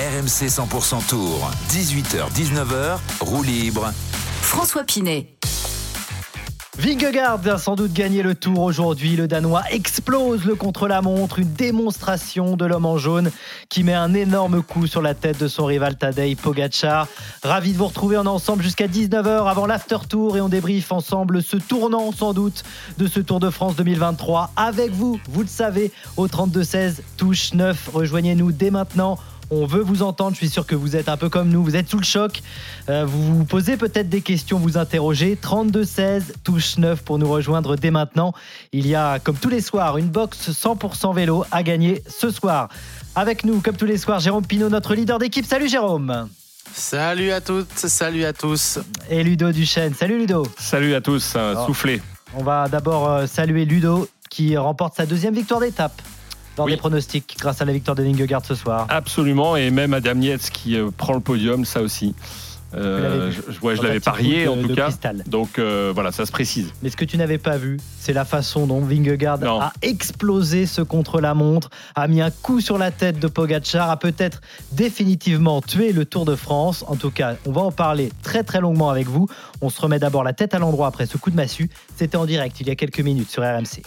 [0.00, 3.92] RMC 100% Tour, 18h-19h, roue libre.
[4.40, 5.26] François Pinet.
[6.78, 9.14] Vingegaard a sans doute gagné le tour aujourd'hui.
[9.14, 13.30] Le Danois explose le contre-la-montre, une démonstration de l'homme en jaune
[13.68, 17.06] qui met un énorme coup sur la tête de son rival Tadej Pogacar.
[17.42, 21.42] Ravi de vous retrouver en ensemble jusqu'à 19h avant l'after tour et on débriefe ensemble
[21.42, 22.64] ce tournant sans doute
[22.96, 27.90] de ce Tour de France 2023 avec vous, vous le savez, au 32-16 touche 9.
[27.92, 29.18] Rejoignez-nous dès maintenant
[29.50, 30.32] on veut vous entendre.
[30.32, 31.62] Je suis sûr que vous êtes un peu comme nous.
[31.62, 32.40] Vous êtes sous le choc.
[32.88, 35.36] Euh, vous vous posez peut-être des questions, vous interrogez.
[35.40, 38.32] 32-16, touche 9 pour nous rejoindre dès maintenant.
[38.72, 42.68] Il y a, comme tous les soirs, une box 100% vélo à gagner ce soir.
[43.14, 45.44] Avec nous, comme tous les soirs, Jérôme Pinault, notre leader d'équipe.
[45.44, 46.28] Salut Jérôme.
[46.72, 48.78] Salut à toutes, salut à tous.
[49.10, 49.94] Et Ludo Duchesne.
[49.94, 50.46] Salut Ludo.
[50.56, 52.00] Salut à tous, soufflez.
[52.34, 56.00] On va d'abord euh, saluer Ludo qui remporte sa deuxième victoire d'étape
[56.66, 58.86] les pronostics grâce à la victoire de Vingegaard ce soir.
[58.88, 62.14] Absolument, et même Adam Yates qui euh, prend le podium, ça aussi.
[62.74, 64.90] Euh, je, je l'avais parié en tout cas.
[65.26, 66.72] Donc euh, voilà, ça se précise.
[66.82, 70.82] Mais ce que tu n'avais pas vu, c'est la façon dont Vingegaard a explosé ce
[70.82, 74.40] contre-la-montre, a mis un coup sur la tête de Pogacar, a peut-être
[74.72, 76.84] définitivement tué le Tour de France.
[76.86, 79.26] En tout cas, on va en parler très très longuement avec vous.
[79.60, 81.70] On se remet d'abord la tête à l'endroit après ce coup de massue.
[81.96, 83.82] C'était en direct il y a quelques minutes sur RMC.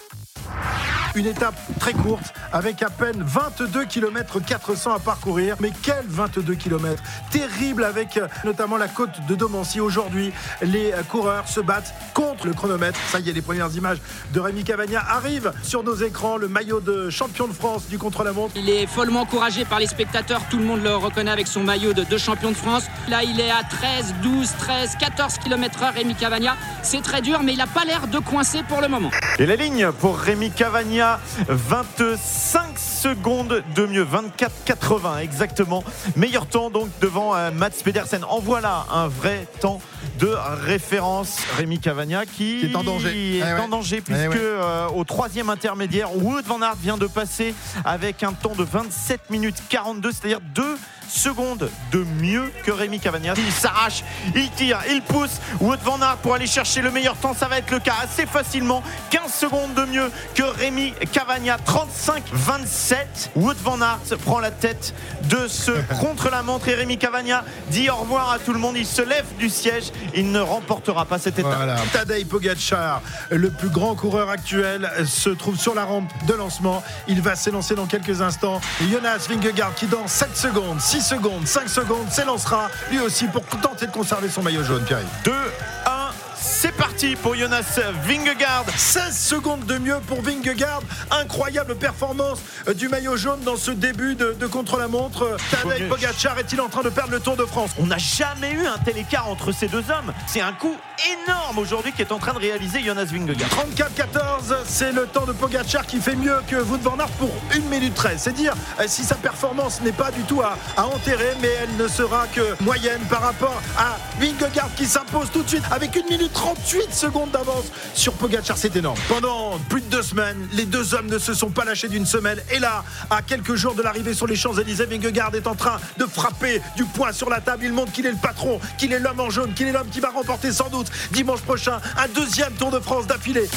[1.15, 5.55] Une étape très courte avec à peine 22 km 400 à parcourir.
[5.59, 9.79] Mais quel 22 km Terrible avec euh, notamment la côte de Domancy.
[9.79, 12.97] Aujourd'hui, les euh, coureurs se battent contre le chronomètre.
[13.09, 13.99] Ça y est, les premières images
[14.33, 16.37] de Rémi Cavagna arrivent sur nos écrans.
[16.37, 18.53] Le maillot de champion de France du contre-la-montre.
[18.55, 20.41] Il est follement encouragé par les spectateurs.
[20.49, 22.85] Tout le monde le reconnaît avec son maillot de, champion de France.
[23.07, 25.93] Là, il est à 13, 12, 13, 14 km/h.
[25.93, 29.11] Rémi Cavagna, c'est très dur, mais il n'a pas l'air de coincer pour le moment.
[29.37, 35.83] Et la ligne pour Rémi Cavagna 25 secondes de mieux, 24,80 exactement.
[36.15, 38.23] Meilleur temps donc devant euh, Mats Pedersen.
[38.23, 39.81] En voilà un vrai temps
[40.19, 40.33] de
[40.65, 41.39] référence.
[41.57, 46.45] Rémi Cavagna qui, est en danger, est en danger puisque euh, au troisième intermédiaire, Wood
[46.45, 50.77] van Aert vient de passer avec un temps de 27 minutes 42, c'est-à-dire deux
[51.13, 53.33] secondes de mieux que Rémi Cavagna.
[53.37, 54.03] Il s'arrache,
[54.35, 55.39] il tire, il pousse.
[55.59, 58.25] Wood van Aert pour aller chercher le meilleur temps, ça va être le cas assez
[58.25, 58.83] facilement.
[59.11, 63.29] 15 secondes de mieux que Rémi Cavagna, 35-27.
[63.35, 64.93] Wood van Aert prend la tête
[65.23, 68.75] de ce contre-la-montre et Rémi Cavagna dit au revoir à tout le monde.
[68.77, 71.55] Il se lève du siège, il ne remportera pas cette étape.
[71.55, 71.75] Voilà.
[71.91, 76.83] Tadej Pogacar, le plus grand coureur actuel, se trouve sur la rampe de lancement.
[77.07, 78.61] Il va s'élancer dans quelques instants.
[78.91, 83.85] Jonas Vingegaard qui dans 7 secondes, 6 secondes, 5 secondes s'élancera lui aussi pour tenter
[83.87, 84.99] de conserver son maillot jaune, Pierre.
[85.25, 88.65] 2, 1, c'est parti pour Jonas Vingegaard.
[88.75, 90.81] 16 secondes de mieux pour Vingegaard.
[91.11, 95.37] Incroyable performance euh, du maillot jaune dans ce début de, contre-la-montre.
[95.51, 97.71] Tadej Pogacar est-il en train de perdre le Tour de France?
[97.79, 100.13] On n'a jamais eu un tel écart entre ces deux hommes.
[100.27, 100.75] C'est un coup
[101.23, 103.49] énorme aujourd'hui qui est en train de réaliser Jonas Vingegaard.
[103.49, 107.59] 34-14, c'est le temps de Pogacar qui fait mieux que Wout van Aert pour 1
[107.69, 108.13] minute 13.
[108.17, 111.75] C'est dire euh, si sa performance n'est pas du tout à, à, enterrer, mais elle
[111.77, 116.09] ne sera que moyenne par rapport à Vingegaard qui s'impose tout de suite avec 1
[116.09, 118.57] minute 38 secondes d'avance sur Pogacar.
[118.57, 118.97] C'est énorme.
[119.07, 122.43] Pendant plus de deux semaines, les deux hommes ne se sont pas lâchés d'une semelle.
[122.51, 126.05] Et là, à quelques jours de l'arrivée sur les Champs-Élysées, Vingegaard est en train de
[126.05, 127.65] frapper du poing sur la table.
[127.65, 129.99] Il montre qu'il est le patron, qu'il est l'homme en jaune, qu'il est l'homme qui
[129.99, 133.49] va remporter sans doute dimanche prochain un deuxième Tour de France d'affilée.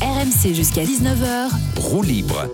[0.00, 1.48] RMC jusqu'à 19h.
[1.76, 2.48] Roue libre.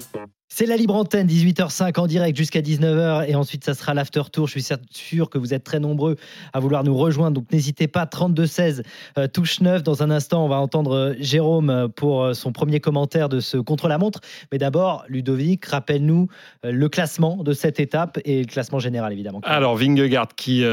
[0.55, 4.47] C'est la libre antenne, 18h05 en direct jusqu'à 19h et ensuite ça sera l'after tour.
[4.47, 6.17] Je suis sûr que vous êtes très nombreux
[6.53, 8.05] à vouloir nous rejoindre, donc n'hésitez pas.
[8.05, 8.83] 32-16,
[9.17, 9.83] euh, touche 9.
[9.83, 13.57] Dans un instant, on va entendre euh, Jérôme euh, pour son premier commentaire de ce
[13.57, 14.21] contre-la-montre.
[14.53, 16.29] Mais d'abord, Ludovic, rappelle-nous
[16.65, 19.41] le classement de cette étape et le classement général évidemment.
[19.45, 20.65] Alors Vingegaard qui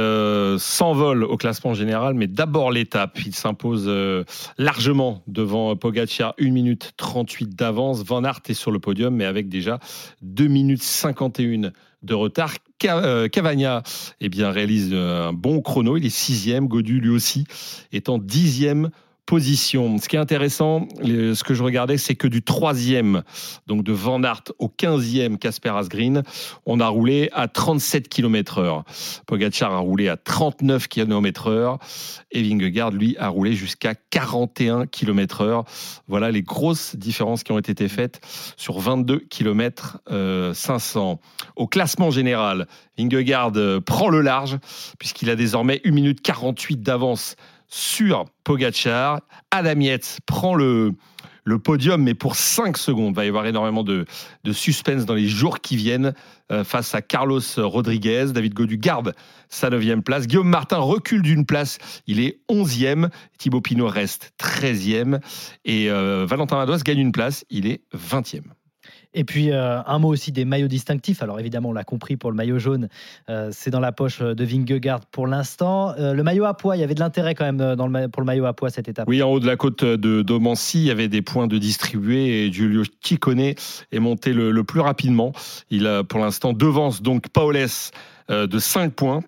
[0.58, 3.18] s'envole au classement général, mais d'abord l'étape.
[3.26, 3.90] Il s'impose
[4.58, 8.04] largement devant Pogacar, 1 minute 38 d'avance.
[8.04, 9.69] Van Aert est sur le podium, mais avec déjà
[10.22, 11.72] 2 minutes 51
[12.02, 12.54] de retard.
[12.86, 13.84] Euh, Cavagna
[14.22, 17.46] eh réalise un bon chrono, il est sixième, Godu lui aussi
[17.92, 18.90] est en dixième
[19.30, 20.00] position.
[20.00, 23.22] Ce qui est intéressant, ce que je regardais, c'est que du troisième,
[23.68, 26.24] donc de Van Aert au 15e Casper Asgreen,
[26.66, 28.86] on a roulé à 37 km heure.
[29.28, 31.78] Pogacar a roulé à 39 km heure
[32.32, 35.64] et Vingegaard, lui, a roulé jusqu'à 41 km heure.
[36.08, 38.22] Voilà les grosses différences qui ont été faites
[38.58, 40.00] sur 22 km
[40.56, 41.20] 500.
[41.56, 42.66] Au classement général,
[42.98, 44.58] Vingegaard euh, prend le large
[44.98, 47.36] puisqu'il a désormais 1 minute 48 d'avance
[47.70, 49.22] sur Pogachar.
[49.52, 50.96] Adam Yates prend le,
[51.64, 53.14] podium, mais pour 5 secondes.
[53.14, 54.06] Il va y avoir énormément de,
[54.52, 56.14] suspense dans les jours qui viennent
[56.52, 58.28] euh, face à Carlos Rodriguez.
[58.34, 59.16] David Godu garde
[59.48, 60.28] sa 9 place.
[60.28, 61.78] Guillaume Martin recule d'une place.
[62.06, 63.10] Il est 11e.
[63.38, 65.20] Thibaut Pinot reste 13e.
[65.66, 67.46] Et euh, Valentin Madois gagne une place.
[67.50, 68.44] Il est 20e.
[69.14, 71.24] Et puis euh, un mot aussi des maillots distinctifs.
[71.24, 72.90] Alors évidemment, on l'a compris pour le maillot jaune,
[73.30, 75.94] euh, c'est dans la poche de Vingegaard pour l'instant.
[75.98, 78.22] Euh, le maillot à poids, il y avait de l'intérêt quand même dans le, pour
[78.22, 79.08] le maillot à poids cette étape.
[79.08, 82.46] Oui, en haut de la côte de Domancy, il y avait des points de distribuer
[82.46, 85.32] et Giulio Ciccone est monté le, le plus rapidement.
[85.72, 87.68] Il a pour l'instant devance donc Paoles
[88.30, 89.22] de 5 points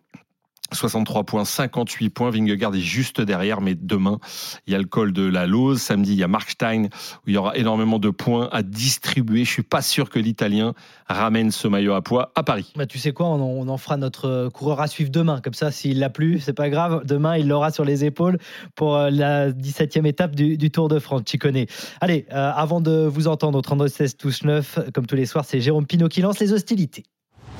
[0.73, 2.29] 63 points, 58 points.
[2.29, 4.19] Vingegaard est juste derrière, mais demain,
[4.67, 5.81] il y a le col de la Lose.
[5.81, 9.45] Samedi, il y a Markstein, où il y aura énormément de points à distribuer.
[9.45, 10.73] Je suis pas sûr que l'Italien
[11.07, 12.71] ramène ce maillot à poids à Paris.
[12.75, 15.41] Bah, tu sais quoi, on en, fera notre coureur à suivre demain.
[15.41, 17.03] Comme ça, s'il l'a plus, c'est pas grave.
[17.05, 18.37] Demain, il l'aura sur les épaules
[18.75, 21.23] pour euh, la 17e étape du, Tour de France.
[21.25, 21.67] Tu connais.
[21.99, 25.43] Allez, euh, avant de vous entendre au 32 16 touche 9, comme tous les soirs,
[25.43, 27.03] c'est Jérôme Pinot qui lance les hostilités.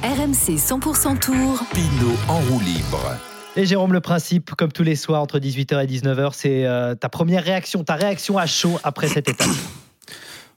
[0.04, 1.64] RMC 100% Tour.
[1.74, 3.16] Pinot en roue libre.
[3.56, 7.08] Et Jérôme, le principe, comme tous les soirs entre 18h et 19h, c'est euh, ta
[7.08, 9.48] première réaction, ta réaction à chaud après cette étape.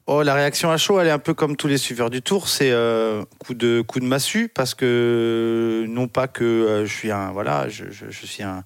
[0.06, 2.46] Oh, la réaction à chaud, elle est un peu comme tous les suiveurs du Tour,
[2.46, 7.11] c'est euh, coup de coup de massue parce que non pas que euh, je suis
[7.11, 8.64] un voilà, je, je suis un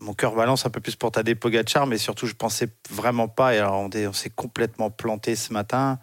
[0.00, 3.54] mon cœur balance un peu plus pour Tadej Pogacar, mais surtout je pensais vraiment pas.
[3.54, 5.98] Et alors on, on s'est complètement planté ce matin.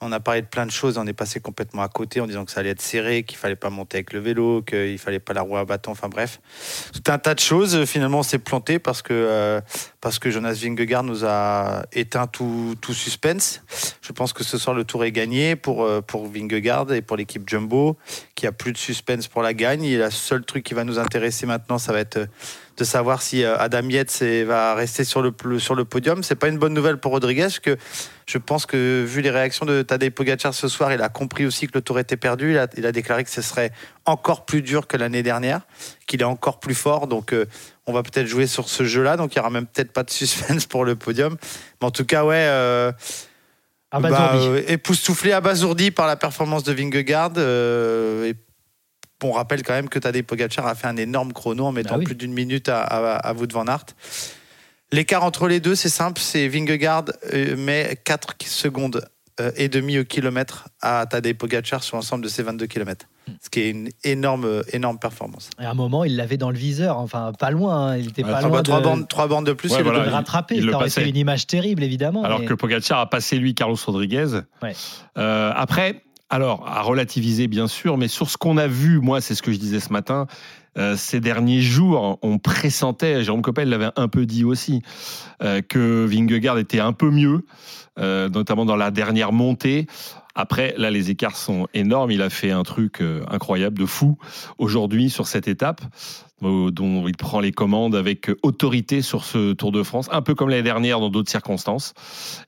[0.00, 2.44] On a parlé de plein de choses, on est passé complètement à côté en disant
[2.44, 5.32] que ça allait être serré, qu'il fallait pas monter avec le vélo, qu'il fallait pas
[5.32, 5.92] la roue à bâton.
[5.92, 6.40] Enfin bref,
[6.92, 7.84] tout un tas de choses.
[7.86, 9.60] Finalement, on s'est planté parce que euh,
[10.00, 13.62] parce que Jonas Vingegaard nous a éteint tout, tout suspense.
[14.02, 17.16] Je pense que ce soir le tour est gagné pour euh, pour Vingegaard et pour
[17.16, 17.96] l'équipe Jumbo,
[18.34, 19.84] qui a plus de suspense pour la gagne.
[19.84, 22.28] Et le seul truc qui va nous intéresser maintenant, ça va être
[22.76, 26.22] de savoir si euh, Adam Yates va rester sur le, sur le podium.
[26.22, 27.76] C'est pas une bonne nouvelle pour Rodriguez, que
[28.26, 31.68] je pense que vu les réactions de Tadej Pogacar ce soir, il a compris aussi
[31.68, 32.58] que le tour était perdu.
[32.76, 33.70] Il a, déclaré que ce serait
[34.04, 35.60] encore plus dur que l'année dernière,
[36.06, 37.06] qu'il est encore plus fort.
[37.06, 37.46] Donc euh,
[37.86, 39.16] on va peut-être jouer sur ce jeu-là.
[39.16, 41.36] Donc il y aura même peut-être pas de suspense pour le podium.
[41.80, 42.46] Mais en tout cas, ouais.
[42.48, 42.90] Euh,
[43.92, 47.38] bah, euh, époustouflé, abasourdi par la performance de Vingegaard.
[47.38, 48.34] et
[49.22, 52.04] on rappelle quand même que Tadej Pogacar a fait un énorme chrono en mettant bah
[52.04, 53.86] plus d'une minute à, à, Wout van Aert.
[54.92, 59.02] L'écart entre les deux, c'est simple, c'est Vingegaard euh, met 4 secondes
[59.40, 63.06] euh, et demi au kilomètre à Tadej Pogacar sur l'ensemble de ses 22 km.
[63.26, 63.32] Hmm.
[63.42, 65.50] Ce qui est une énorme, énorme performance.
[65.60, 67.96] Et à un moment, il l'avait dans le viseur, enfin pas loin, hein.
[67.98, 68.62] il était pas loin.
[68.62, 70.62] Trois, bandes, trois bandes de plus, il le rattraper.
[70.62, 72.22] Ça aurait été une image terrible, évidemment.
[72.22, 74.40] Alors que Pogacar a passé lui Carlos Rodriguez.
[75.18, 79.34] Euh, après, alors, à relativiser bien sûr, mais sur ce qu'on a vu, moi, c'est
[79.34, 80.26] ce que je disais ce matin,
[80.76, 84.82] euh, ces derniers jours, on pressentait, Jérôme Coppel l'avait un peu dit aussi,
[85.42, 87.44] euh, que Vingegaard était un peu mieux,
[87.98, 89.86] euh, notamment dans la dernière montée.
[90.34, 92.10] Après, là, les écarts sont énormes.
[92.10, 94.18] Il a fait un truc incroyable, de fou,
[94.58, 95.80] aujourd'hui sur cette étape
[96.42, 100.50] dont il prend les commandes avec autorité sur ce Tour de France, un peu comme
[100.50, 101.94] l'année dernière dans d'autres circonstances.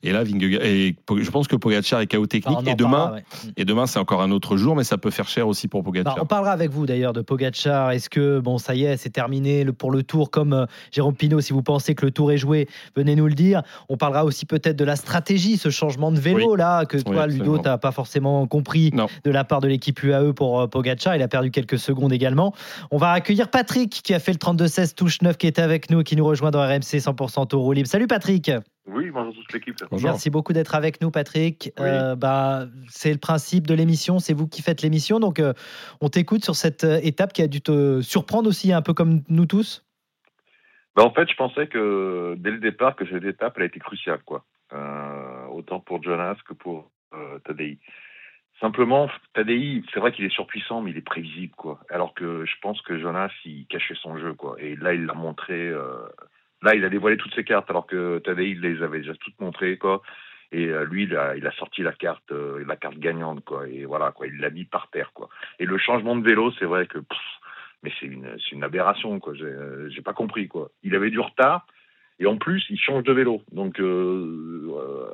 [0.03, 2.67] Et là, et je pense que Pogacar est chaos technique.
[2.67, 3.15] et, demain,
[3.57, 6.15] et demain, c'est encore un autre jour, mais ça peut faire cher aussi pour Pogacar.
[6.15, 7.91] Bah, on parlera avec vous d'ailleurs de Pogacar.
[7.91, 11.41] Est-ce que, bon, ça y est, c'est terminé pour le Tour, comme euh, Jérôme Pinault,
[11.41, 13.63] si vous pensez que le Tour est joué, venez nous le dire.
[13.89, 17.57] On parlera aussi peut-être de la stratégie, ce changement de vélo là, que toi, Ludo,
[17.57, 21.15] tu n'as pas forcément compris de la part de l'équipe UAE pour euh, Pogacar.
[21.15, 22.53] Il a perdu quelques secondes également.
[22.91, 26.01] On va accueillir Patrick qui a fait le 32-16 touche 9 qui est avec nous
[26.01, 27.87] et qui nous rejoint dans RMC 100% Tour Libre.
[27.87, 28.51] Salut Patrick
[28.91, 29.75] oui, bonjour toute l'équipe.
[30.01, 31.71] Merci beaucoup d'être avec nous, Patrick.
[31.79, 35.19] Euh, bah, c'est le principe de l'émission, c'est vous qui faites l'émission.
[35.19, 35.53] Donc, euh,
[36.01, 39.21] on t'écoute sur cette euh, étape qui a dû te surprendre aussi, un peu comme
[39.29, 39.85] nous tous.
[40.95, 43.79] Bah, en fait, je pensais que dès le départ, que cette étape, elle a été
[43.79, 44.21] cruciale.
[44.25, 44.43] Quoi.
[45.51, 46.89] autant pour Jonas que pour
[47.45, 47.77] Tadei.
[48.59, 51.79] Simplement, Tadei, c'est vrai qu'il est surpuissant, mais il est prévisible, quoi.
[51.89, 54.55] Alors que je pense que Jonas, il cachait son jeu, quoi.
[54.59, 55.69] Et là, il l'a montré.
[55.69, 56.07] Euh...
[56.61, 59.39] Là, il a dévoilé toutes ses cartes, alors que Tadei, il les avait déjà toutes
[59.39, 60.01] montrées, quoi.
[60.51, 63.67] Et euh, lui, il a, sorti la carte, euh, la carte gagnante, quoi.
[63.67, 64.27] Et voilà, quoi.
[64.27, 65.29] Il l'a mis par terre, quoi.
[65.59, 66.97] Et le changement de vélo, c'est vrai que,
[67.83, 69.33] mais c'est une, c'est une aberration, quoi.
[69.35, 69.55] J'ai,
[69.89, 70.69] j'ai pas compris, quoi.
[70.83, 71.65] Il avait du retard.
[72.21, 73.41] Et en plus, il change de vélo.
[73.53, 73.79] Donc,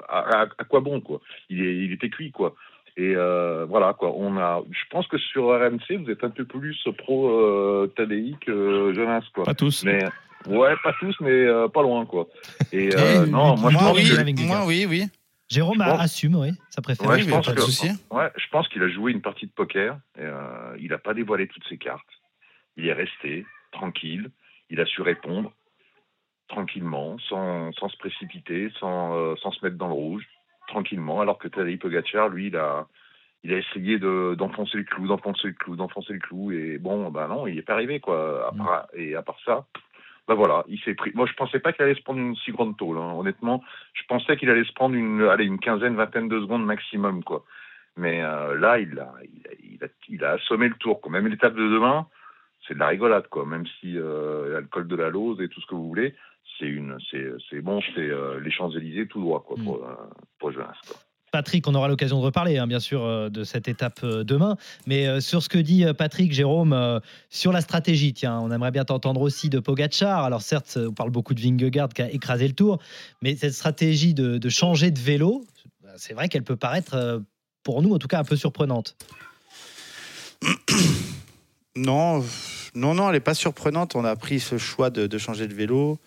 [0.10, 1.22] à, à, quoi bon, quoi?
[1.50, 2.56] Il, est, il était cuit, quoi.
[2.98, 4.14] Et euh, voilà quoi.
[4.16, 8.36] On a, je pense que sur RMC, vous êtes un peu plus pro euh, Tadei
[8.40, 9.44] que Jonas quoi.
[9.44, 9.84] Pas tous.
[9.84, 10.04] Mais
[10.48, 12.28] ouais, pas tous, mais euh, pas loin quoi.
[12.72, 14.10] Et euh, non, moi, moi, oui,
[14.48, 15.04] moi oui, oui.
[15.48, 17.08] Jérôme assume, oui, ça préfère.
[17.08, 17.90] Ouais, je pense pas de souci.
[18.10, 20.00] Ouais, je pense qu'il a joué une partie de poker.
[20.18, 22.02] Et, euh, il n'a pas dévoilé toutes ses cartes.
[22.78, 24.30] Il est resté tranquille.
[24.70, 25.52] Il a su répondre.
[26.48, 30.24] tranquillement, sans, sans se précipiter, sans, euh, sans se mettre dans le rouge,
[30.68, 32.88] tranquillement, alors que Tadej Pogacar, lui, il a,
[33.44, 37.10] il a essayé de, d'enfoncer le clou, d'enfoncer le clou, d'enfoncer le clou, et bon,
[37.12, 38.48] bah non, il est pas arrivé, quoi.
[38.48, 39.66] À part- et à part ça,
[40.28, 41.12] bah voilà, il s'est pris.
[41.14, 43.14] Moi, je pensais pas qu'il allait se prendre une si grande tôle, hein.
[43.16, 43.64] honnêtement.
[43.94, 47.46] Je pensais qu'il allait se prendre une, allez, une quinzaine, vingtaine de secondes maximum, quoi.
[47.98, 51.12] Mais euh, là, il a, il, a, il, a, il a assommé le tour, quoi.
[51.12, 52.08] Même l'étape de demain,
[52.68, 53.46] c'est de la rigolade, quoi.
[53.46, 55.88] Même si euh, il a le col de la Lose et tout ce que vous
[55.88, 56.16] voulez,
[56.60, 59.94] c'est une, c'est, c'est bon, c'est euh, les Champs Élysées tout droit, quoi, pour, euh,
[60.40, 60.98] pour Jonas, quoi.
[61.32, 64.56] Patrick, on aura l'occasion de reparler, hein, bien sûr, euh, de cette étape demain.
[64.88, 68.72] Mais euh, sur ce que dit Patrick, Jérôme, euh, sur la stratégie, tiens, on aimerait
[68.72, 70.24] bien t'entendre aussi de Pogachar.
[70.24, 72.80] Alors certes, on parle beaucoup de Vingegaard qui a écrasé le tour,
[73.22, 75.44] mais cette stratégie de, de changer de vélo,
[75.98, 77.22] c'est vrai qu'elle peut paraître,
[77.64, 78.96] pour nous en tout cas, un peu surprenante.
[81.76, 82.24] Non,
[82.76, 83.96] non, non, elle n'est pas surprenante.
[83.98, 86.00] On a pris ce choix de, de changer de vélo.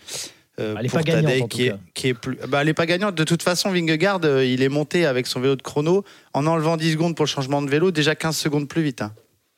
[0.60, 1.78] Euh, Elle est pour pas gagnante, tout qui est, cas.
[1.94, 2.36] qui est plus.
[2.48, 3.14] Bah, elle n'est pas gagnante.
[3.14, 6.76] De toute façon, Vingegaard, euh, il est monté avec son vélo de chrono en enlevant
[6.76, 9.02] 10 secondes pour le changement de vélo, déjà 15 secondes plus vite.
[9.02, 9.12] hein.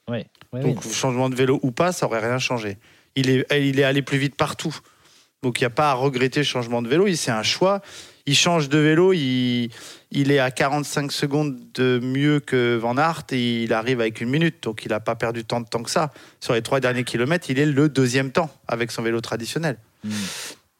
[0.09, 0.93] Ouais, ouais, Donc, oui.
[0.93, 2.79] changement de vélo ou pas, ça aurait rien changé.
[3.17, 4.77] Il est, il est allé plus vite partout.
[5.43, 7.07] Donc, il n'y a pas à regretter le changement de vélo.
[7.15, 7.81] C'est un choix.
[8.27, 9.13] Il change de vélo.
[9.15, 9.71] Il,
[10.11, 14.29] il est à 45 secondes de mieux que Van Aert et il arrive avec une
[14.29, 14.63] minute.
[14.63, 16.13] Donc, il n'a pas perdu tant de temps que ça.
[16.41, 19.79] Sur les trois derniers kilomètres, il est le deuxième temps avec son vélo traditionnel.
[20.05, 20.11] Hmm.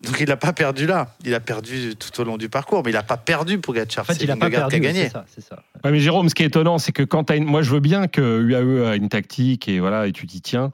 [0.03, 1.15] Donc, il n'a pas perdu là.
[1.25, 4.03] Il a perdu tout au long du parcours, mais il n'a pas perdu pour Gatchar.
[4.03, 4.77] En fait, il n'a pas perdu.
[4.77, 5.05] a gagné.
[5.05, 5.63] C'est ça, c'est ça.
[5.85, 7.45] Ouais, mais Jérôme, ce qui est étonnant, c'est que quand t'as une...
[7.45, 10.73] moi je veux bien que UAE a une tactique et voilà et tu t'y tiens,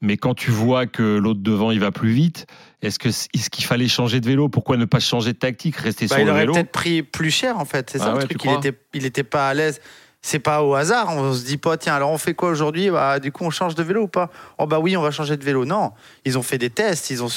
[0.00, 2.46] mais quand tu vois que l'autre devant il va plus vite,
[2.82, 4.48] est-ce que est-ce qu'il fallait changer de vélo?
[4.48, 6.52] Pourquoi ne pas changer de tactique, rester Bah, sur il le aurait vélo?
[6.54, 7.90] peut-être pris plus cher en fait.
[7.90, 8.44] C'est Ah ça ouais, le truc.
[8.44, 9.80] Il était, il était pas à l'aise.
[10.24, 11.14] C'est pas au hasard.
[11.16, 12.90] On se dit pas tiens alors on fait quoi aujourd'hui?
[12.90, 14.30] Bah du coup on change de vélo ou pas?
[14.58, 15.64] Oh bah oui on va changer de vélo.
[15.64, 15.92] Non,
[16.24, 17.10] ils ont fait des tests.
[17.10, 17.28] Ils ont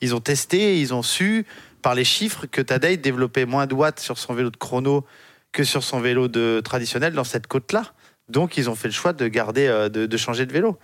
[0.00, 0.80] ils, ont testé.
[0.80, 1.46] Ils ont su
[1.82, 5.06] par les chiffres que Tadej développait moins de watts sur son vélo de chrono
[5.52, 7.84] que sur son vélo de traditionnel dans cette côte là.
[8.30, 10.78] Donc ils ont fait le choix de garder euh, de, de changer de vélo.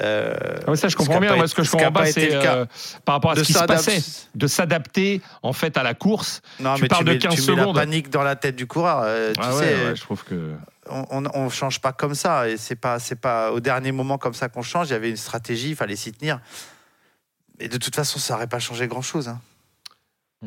[0.00, 0.34] Euh,
[0.66, 1.34] Ah ça je comprends bien.
[1.36, 2.64] Moi ce que je comprends pas, c'est euh,
[3.04, 4.02] par rapport à De ce qui se passait,
[4.34, 6.40] de s'adapter en fait à la course.
[6.60, 7.76] Non, Tu mais parles de mets, 15 tu mets la secondes.
[7.76, 9.00] panique dans la tête du coureur.
[9.04, 10.52] euh, tu Ah sais, ouais, ouais, je trouve que
[10.88, 14.34] on, on change pas comme ça et c'est pas c'est pas au dernier moment comme
[14.34, 14.88] ça qu'on change.
[14.88, 16.40] Il y avait une stratégie, il fallait s'y tenir.
[17.60, 19.32] Et de toute façon, ça n'aurait pas changé grand chose.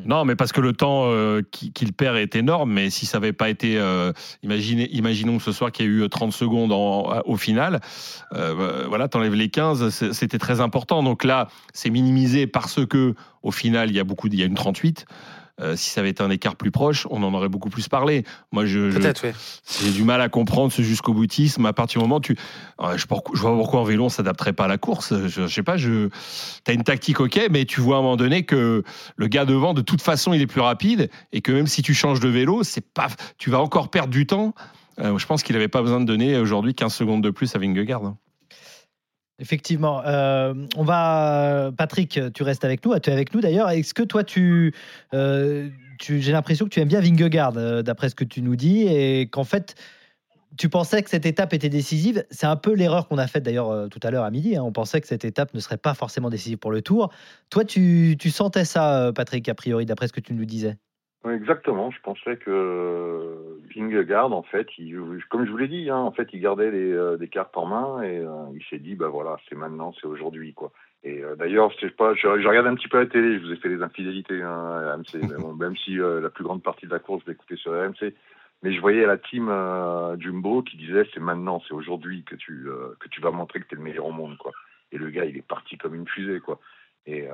[0.04, 3.18] Non, mais parce que le temps euh, qui- qu'il perd est énorme, mais si ça
[3.20, 4.12] n'avait pas été, euh,
[4.44, 7.80] imaginez, imaginons ce soir qu'il y a eu 30 secondes en- au final,
[8.34, 11.02] euh, voilà, t'enlèves les 15, c'est- c'était très important.
[11.02, 14.46] Donc là, c'est minimisé parce que au final, il y a beaucoup, il y a
[14.46, 15.06] une 38.
[15.62, 18.26] Euh, si ça avait été un écart plus proche, on en aurait beaucoup plus parlé.
[18.52, 19.32] Moi, je, oui.
[19.82, 21.66] j'ai du mal à comprendre ce jusqu'au boutisme.
[21.66, 22.36] À partir du moment où tu,
[22.82, 25.14] Euh, je, je vois pourquoi en vélo on s'adapterait pas à la course.
[25.28, 26.10] Je, je sais pas, je,
[26.66, 28.84] t'as une tactique ok, mais tu vois à un moment donné que
[29.16, 31.94] le gars devant, de toute façon, il est plus rapide et que même si tu
[31.94, 33.08] changes de vélo, c'est pas,
[33.38, 34.54] tu vas encore perdre du temps.
[35.00, 37.60] Euh, je pense qu'il avait pas besoin de donner aujourd'hui 15 secondes de plus à
[37.60, 38.16] Vingegaard.
[39.40, 40.02] Effectivement.
[40.06, 42.98] Euh, on va, Patrick, tu restes avec nous.
[43.00, 43.70] Tu es avec nous d'ailleurs.
[43.70, 44.74] Est-ce que toi, tu,
[45.14, 45.70] euh,
[46.02, 49.28] j'ai l'impression que tu aimes bien Vingegaard, euh, d'après ce que tu nous dis, et
[49.28, 49.76] qu'en fait,
[50.58, 52.26] tu pensais que cette étape était décisive.
[52.32, 54.56] C'est un peu l'erreur qu'on a faite d'ailleurs tout à l'heure à midi.
[54.56, 54.64] hein.
[54.64, 57.12] On pensait que cette étape ne serait pas forcément décisive pour le Tour.
[57.50, 60.78] Toi, tu, tu sentais ça, Patrick, a priori, d'après ce que tu nous disais?
[61.32, 64.96] Exactement, je pensais que Vingegaard, en fait, il,
[65.30, 67.66] comme je vous l'ai dit, hein, en fait, il gardait les, euh, des cartes en
[67.66, 70.72] main et euh, il s'est dit, bah voilà, c'est maintenant, c'est aujourd'hui, quoi.
[71.06, 73.52] Et euh, d'ailleurs, je sais pas, je, regarde un petit peu la télé, je vous
[73.52, 74.98] ai fait les infidélités hein, à
[75.40, 78.14] bon, même si euh, la plus grande partie de la course, je écouté sur RMC,
[78.64, 82.68] mais je voyais la team euh, Jumbo qui disait, c'est maintenant, c'est aujourd'hui que tu
[82.68, 84.52] euh, que tu vas montrer que tu es le meilleur au monde, quoi.
[84.92, 86.60] Et le gars, il est parti comme une fusée, quoi.
[87.08, 87.34] Et euh,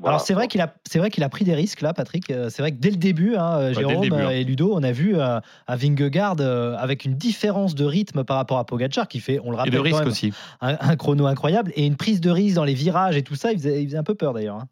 [0.00, 0.14] voilà.
[0.16, 2.30] Alors c'est vrai qu'il a, c'est vrai qu'il a pris des risques là, Patrick.
[2.30, 4.30] Euh, C'est vrai que dès le début, hein, le Jérôme début, hein.
[4.30, 8.36] et Ludo, on a vu euh, à Vingegaard euh, avec une différence de rythme par
[8.38, 10.32] rapport à Pogacar qui fait, on le Et rappelle, de quand risque même, aussi.
[10.62, 13.52] un, un chrono incroyable et une prise de risque dans les virages et tout ça.
[13.52, 14.56] Il faisait, il faisait un peu peur d'ailleurs.
[14.56, 14.68] hein.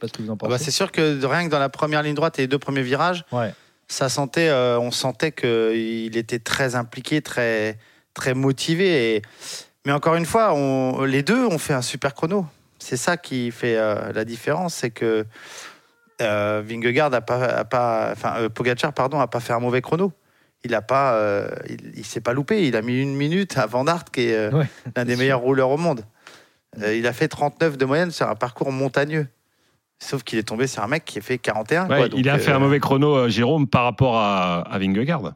[0.00, 0.64] Pas ce que vous en Ah bah, pensez.
[0.64, 3.24] c'est sûr que rien que dans la première ligne droite et les deux premiers virages,
[3.32, 3.52] Ouais.
[3.88, 7.78] ça sentait, euh, on sentait qu'il était très impliqué, très,
[8.14, 9.16] très motivé.
[9.16, 9.22] Et...
[9.84, 12.44] Mais encore une fois, on, les deux ont fait un super chrono.
[12.78, 15.24] C'est ça qui fait euh, la différence, c'est que
[16.22, 19.82] euh, Vingegaard a pas, a pas, enfin euh, Pogacar pardon, a pas fait un mauvais
[19.82, 20.12] chrono.
[20.64, 21.16] Il a pas,
[21.68, 22.66] il, il s'est pas loupé.
[22.66, 24.66] Il a mis une minute à Van Aert, qui est Ouais,
[24.96, 25.18] l'un des sûr.
[25.20, 26.04] meilleurs rouleurs au monde.
[26.82, 29.28] Euh, il a fait 39 de moyenne sur un parcours montagneux.
[29.98, 31.82] Sauf qu'il est tombé sur un mec qui a fait 41.
[31.82, 32.08] Ouais, quoi.
[32.08, 35.34] Donc, il a fait un mauvais chrono, Jérôme, par rapport à, à Vingegaard.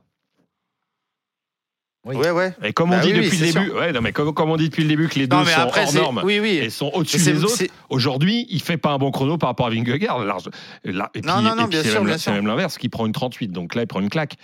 [2.07, 2.17] Oui.
[2.17, 2.55] Ouais, ouais.
[2.63, 4.33] Et comme on Bah dit oui, oui, depuis le c'est début, ouais, non, mais comme,
[4.33, 6.23] comme on dit depuis le début que les deux Non, mais sont après, hors normes
[6.25, 6.57] oui, oui.
[6.57, 9.71] et sont au-dessus des autres, aujourd'hui, il fait pas un bon chrono par rapport à
[9.71, 10.25] Vingegaard.
[10.25, 10.49] Large-
[10.85, 13.13] là- et puis, Non, non, non, bien c'est sûr, c'est même l'inverse, qui prend une
[13.13, 13.49] 38.
[13.49, 14.37] Donc là, il prend une claque.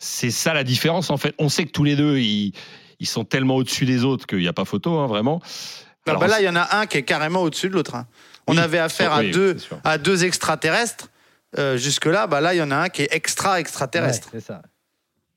[0.00, 1.34] C'est ça la différence, en fait.
[1.38, 2.52] On sait que tous les deux, ils,
[2.98, 5.40] ils sont tellement au-dessus des autres qu'il n'y a pas photo, hein, vraiment.
[5.44, 7.94] Ah Alors, bah là, il y en a un qui est carrément au-dessus de l'autre.
[7.94, 8.06] hein.
[8.48, 8.58] On Oui.
[8.58, 11.10] avait affaire à, Oui, deux, à deux extraterrestres.
[11.58, 14.28] Euh, Jusque-là, bah là, il y en a un qui est Ouais, extra-extraterrestre.
[14.32, 14.62] c'est ça.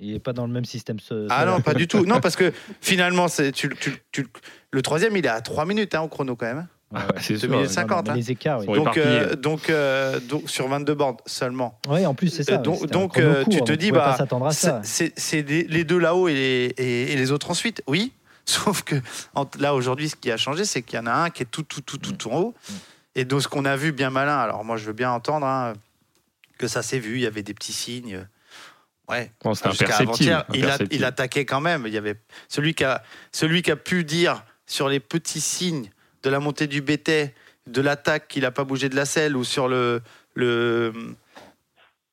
[0.02, 1.00] Il n'est pas dans le même système.
[1.00, 2.06] ce- ah non, pas du tout.
[2.06, 4.28] Non, parce que finalement, c'est- tu, tu- tu-
[4.72, 6.68] le troisième, il est à 3 minutes hein, au chrono quand même.
[6.92, 7.06] Ouais, ouais.
[7.22, 7.74] c'est deux sûr, minutes ouais.
[7.74, 7.82] cinq.
[7.90, 8.16] 50, Non, hein.
[8.16, 8.76] Les écarts, oui.
[8.76, 11.80] Donc, euh, donc, euh, donc, sur 22 bornes seulement.
[11.88, 12.54] Oui, en plus, c'est ça.
[12.56, 14.82] Euh, donc, un donc, euh, court, tu te donc on dis, bah, à c'est ça.
[14.84, 17.82] c'est- c'est des- les deux là-haut et les, et, et les autres ensuite.
[17.88, 18.12] Oui,
[18.46, 18.96] sauf que
[19.36, 21.50] en- là, aujourd'hui, ce qui a changé, c'est qu'il y en a un qui est
[21.50, 22.56] tout, tout, tout, tout, en haut.
[22.70, 22.74] Mm.
[23.16, 25.74] Et donc, ce qu'on a vu bien malin, alors moi, je veux bien entendre hein,
[26.58, 28.26] que ça s'est vu, il y avait des petits signes.
[29.12, 30.32] Ouais, c'était jusqu'à imperceptible.
[30.32, 31.84] avant-hier, il, a- attaquait quand même.
[31.86, 32.16] Il y avait
[32.48, 35.90] celui qui a, celui qui a pu dire sur les petits signes
[36.24, 37.34] de la montée du BT,
[37.68, 40.02] de l'attaque qu'il n'a pas bougé de la selle, ou sur le,
[40.34, 40.94] le,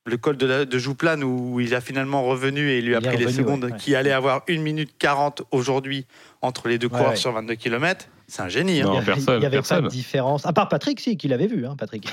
[0.07, 2.99] le col de, la- de Jouplane où il a finalement revenu et il lui a
[3.01, 3.79] Il pris les revenu, secondes ouais, ouais.
[3.79, 6.07] qui allait avoir 1 minute 40 aujourd'hui
[6.43, 7.17] entre les deux Ouais, coureurs ouais.
[7.17, 8.07] sur 22 km.
[8.31, 8.83] C'est un génie.
[8.83, 8.85] hein.
[8.85, 10.45] Non, il y avait, personne, il y avait pas de différence.
[10.47, 12.09] À part Patrick, si, qui l'avait vu, hein, Patrick.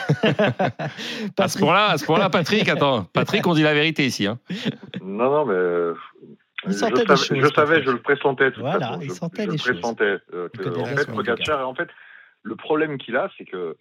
[1.37, 4.25] À ce point-là, à ce point-là, Patrick, attends, Patrick, on dit la vérité ici.
[4.27, 4.39] Hein.
[5.01, 5.53] Non, non, mais.
[5.53, 5.93] euh,
[6.65, 7.85] Il je sentait des savais, choses, je, savais Patrick.
[7.85, 8.51] je le pressentais.
[8.51, 8.99] de Voilà, façon.
[9.01, 9.71] il Je- sentait je les choses.
[9.79, 11.89] pressentais, euh, que, en fait, son Pogacar, en fait,
[12.43, 13.75] le problème qu'il a, c'est que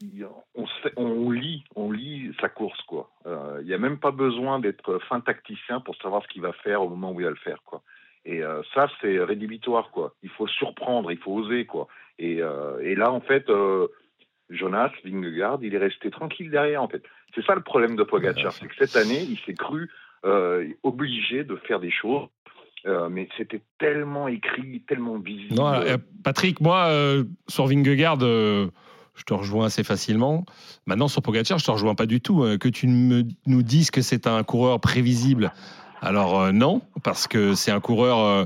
[0.00, 0.26] il-
[0.56, 3.10] on, sait- on lit, on lit sa course, quoi.
[3.26, 6.52] Euh, Il n'y a même pas besoin d'être fin tacticien pour savoir ce qu'il va
[6.52, 7.82] faire au moment où il va le faire, quoi.
[8.28, 10.14] Et euh, ça, c'est rédhibitoire, quoi.
[10.22, 11.88] Il faut surprendre, il faut oser, quoi.
[12.18, 13.88] Et, euh, et là, en fait, euh,
[14.50, 17.02] Jonas Vingegaard, il est resté tranquille derrière, en fait.
[17.34, 19.90] C'est ça le problème de Pogacar, c'est que cette année, il s'est cru
[20.82, 22.28] obligé de faire des choses,
[23.10, 25.54] mais c'était tellement écrit, tellement visible.
[25.54, 25.72] Non,
[26.24, 26.90] Patrick, moi,
[27.46, 30.44] sur Vingegaard, je te rejoins assez facilement.
[30.86, 32.42] Maintenant, sur Pogacar, je te rejoins pas du tout.
[32.58, 35.52] Que tu me, nous dises que c'est un coureur prévisible.
[36.02, 38.44] Alors euh, non, parce que c'est un coureur euh,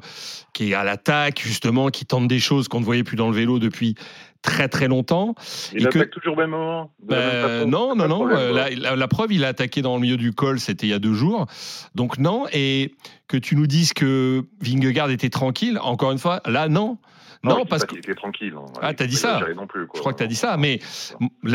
[0.53, 3.35] qui est à l'attaque, justement, qui tente des choses qu'on ne voyait plus dans le
[3.35, 3.95] vélo depuis
[4.43, 5.35] très très longtemps.
[5.73, 6.91] il et que- attaque toujours au même moment.
[7.09, 8.17] même façon, non, non, non.
[8.19, 10.91] problème, euh, la- la preuve, il a attaqué dans le milieu du col, c'était il
[10.91, 11.47] y a deux jours.
[11.95, 12.47] Donc non.
[12.53, 12.95] Et
[13.29, 16.99] que tu nous dises que Vingegaard était tranquille, encore une fois, là, non.
[17.45, 18.55] Non, parce qu'il était tranquille.
[18.57, 18.65] hein.
[18.81, 19.31] Ah, t'as dit ça.
[19.35, 19.97] exagérer Non plus, quoi.
[19.97, 20.79] je crois que tu as dit ça, mais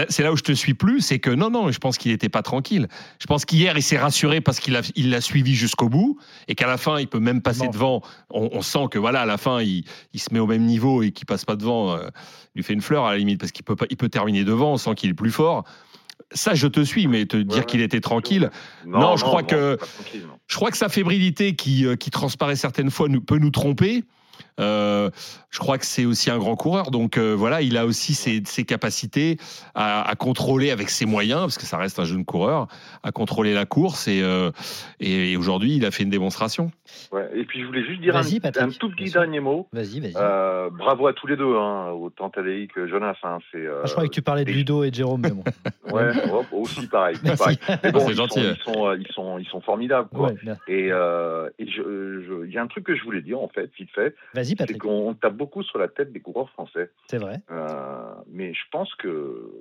[0.10, 2.28] c'est là où je te suis plus, c'est que non, non, je pense qu'il n'était
[2.30, 2.88] pas tranquille.
[3.19, 6.17] Je pense qu'hier, il s'est rassuré parce qu'il a, il l'a suivi jusqu'au bout
[6.50, 8.02] et qu'à la fin, il peut même passer devant.
[8.30, 11.04] On, on sent que voilà, à la fin, il, il se met au même niveau
[11.04, 12.08] et qu'il passe pas devant, euh,
[12.56, 14.43] il lui fait une fleur à la limite parce qu'il peut pas, il peut terminer
[14.43, 14.73] devant.
[14.73, 15.63] On sent qu'il est plus fort.
[16.34, 18.50] Ça, je te suis, mais te dire ouais, qu'il était tranquille,
[18.86, 19.78] Non, Non, je crois que-
[20.47, 24.04] je crois que sa fébrilité qui, euh, qui transparaît certaines fois nous, peut nous tromper.
[24.60, 25.10] Euh,
[25.50, 28.41] je crois que c'est aussi un grand coureur, donc euh, voilà, il a aussi ses,
[28.45, 29.38] ses capacités
[29.76, 32.67] à, à contrôler avec ses moyens, parce que ça reste un jeune coureur,
[33.04, 34.08] à contrôler la course.
[34.08, 34.52] Et, euh,
[35.00, 36.71] et, et aujourd'hui, il a fait une démonstration.
[37.12, 37.30] Ouais.
[37.36, 38.21] Et puis, je voulais juste dire un,
[38.69, 39.67] tout petit dernier mot.
[39.73, 40.13] Vas-y, vas-y.
[40.15, 43.15] Euh, bravo à tous les deux, hein, autant Tadei que Jonas.
[43.23, 45.32] Hein, c'est, euh, Ah, je croyais que tu parlais de Ludo et de Jérôme, mais
[45.32, 45.43] bon.
[45.91, 47.15] Ouais, ouais, aussi pareil.
[47.23, 50.10] Mais bon, C'est ils, gentil, sont, ils, sont, ils, sont, ils sont formidables.
[50.10, 50.28] Quoi.
[50.30, 50.58] Ouais, bien.
[50.67, 51.82] Et euh, et je,
[52.28, 54.48] je- il y a un truc que je voulais dire, en fait, vite fait, Vas-y,
[54.48, 54.82] c'est Patrick.
[54.82, 56.92] qu'on tape beaucoup sur la tête des coureurs français.
[57.10, 57.42] C'est vrai.
[57.52, 59.52] Euh, mais je pense que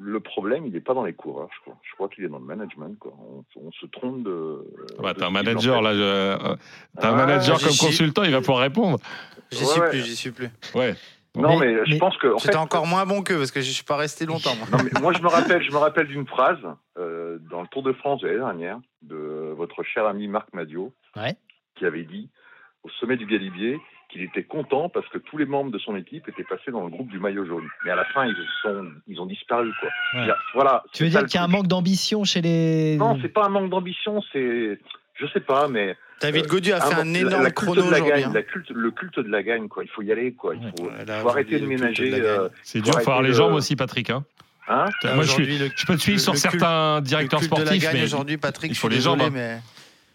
[0.00, 1.76] le problème, il n'est pas dans les coureurs, je crois.
[1.82, 2.98] Je crois qu'il est dans le management.
[2.98, 3.12] Quoi.
[3.20, 4.64] On, on se trompe de.
[4.98, 6.56] Ah bah, de t'as un manager là, je- euh,
[7.00, 7.86] t'as un Ah, manager comme suis.
[7.86, 8.98] consultant, il va pouvoir répondre.
[9.50, 9.90] J'y Ouais, suis ouais.
[9.90, 10.48] plus, j'y suis plus.
[10.74, 10.94] Ouais.
[11.36, 12.32] Non, Mais- mais, je mais- pense que.
[12.32, 14.54] en fait, encore moins bon qu'eux parce que je suis pas resté longtemps.
[14.56, 14.66] Moi.
[14.70, 16.58] Non, mais moi, je me rappelle, je me rappelle d'une phrase
[16.98, 20.92] euh, dans le Tour de France de l'année dernière de votre cher ami Marc Madio,
[21.16, 21.36] Ouais.
[21.74, 22.28] qui avait dit
[22.84, 23.80] au sommet du Galibier
[24.14, 26.88] qu'il était content parce que tous les membres de son équipe étaient passés dans le
[26.88, 27.66] groupe du maillot jaune.
[27.84, 29.88] Mais à la fin, ils sont, ils ont disparu, quoi.
[30.14, 30.24] Ouais.
[30.26, 30.84] Dire, Voilà.
[30.92, 32.96] Tu veux dire qu'il y a un manque d'ambition chez les.
[32.96, 34.78] Non, c'est pas un manque d'ambition, c'est,
[35.14, 37.90] je sais pas, mais David Godieu a fait un la- énorme la culte chrono de
[37.90, 38.30] la gagne, hein.
[38.32, 39.82] la culte, le culte de la gagne, quoi.
[39.82, 40.54] Il faut y aller, quoi.
[40.54, 42.08] Il faut, Ouais, là, faut arrêter de ménager.
[42.10, 44.10] la euh, C'est dur, faut avoir les jambes aussi, Patrick.
[44.10, 44.24] Hein.
[44.68, 47.40] Hein Moi, je, suis- le- je peux te suivre sur le culte- certains le directeurs
[47.40, 49.58] la sportifs, gagne mais aujourd'hui, Patrick, il je faut suis les jambes, désolé, hein.
[49.58, 49.60] mais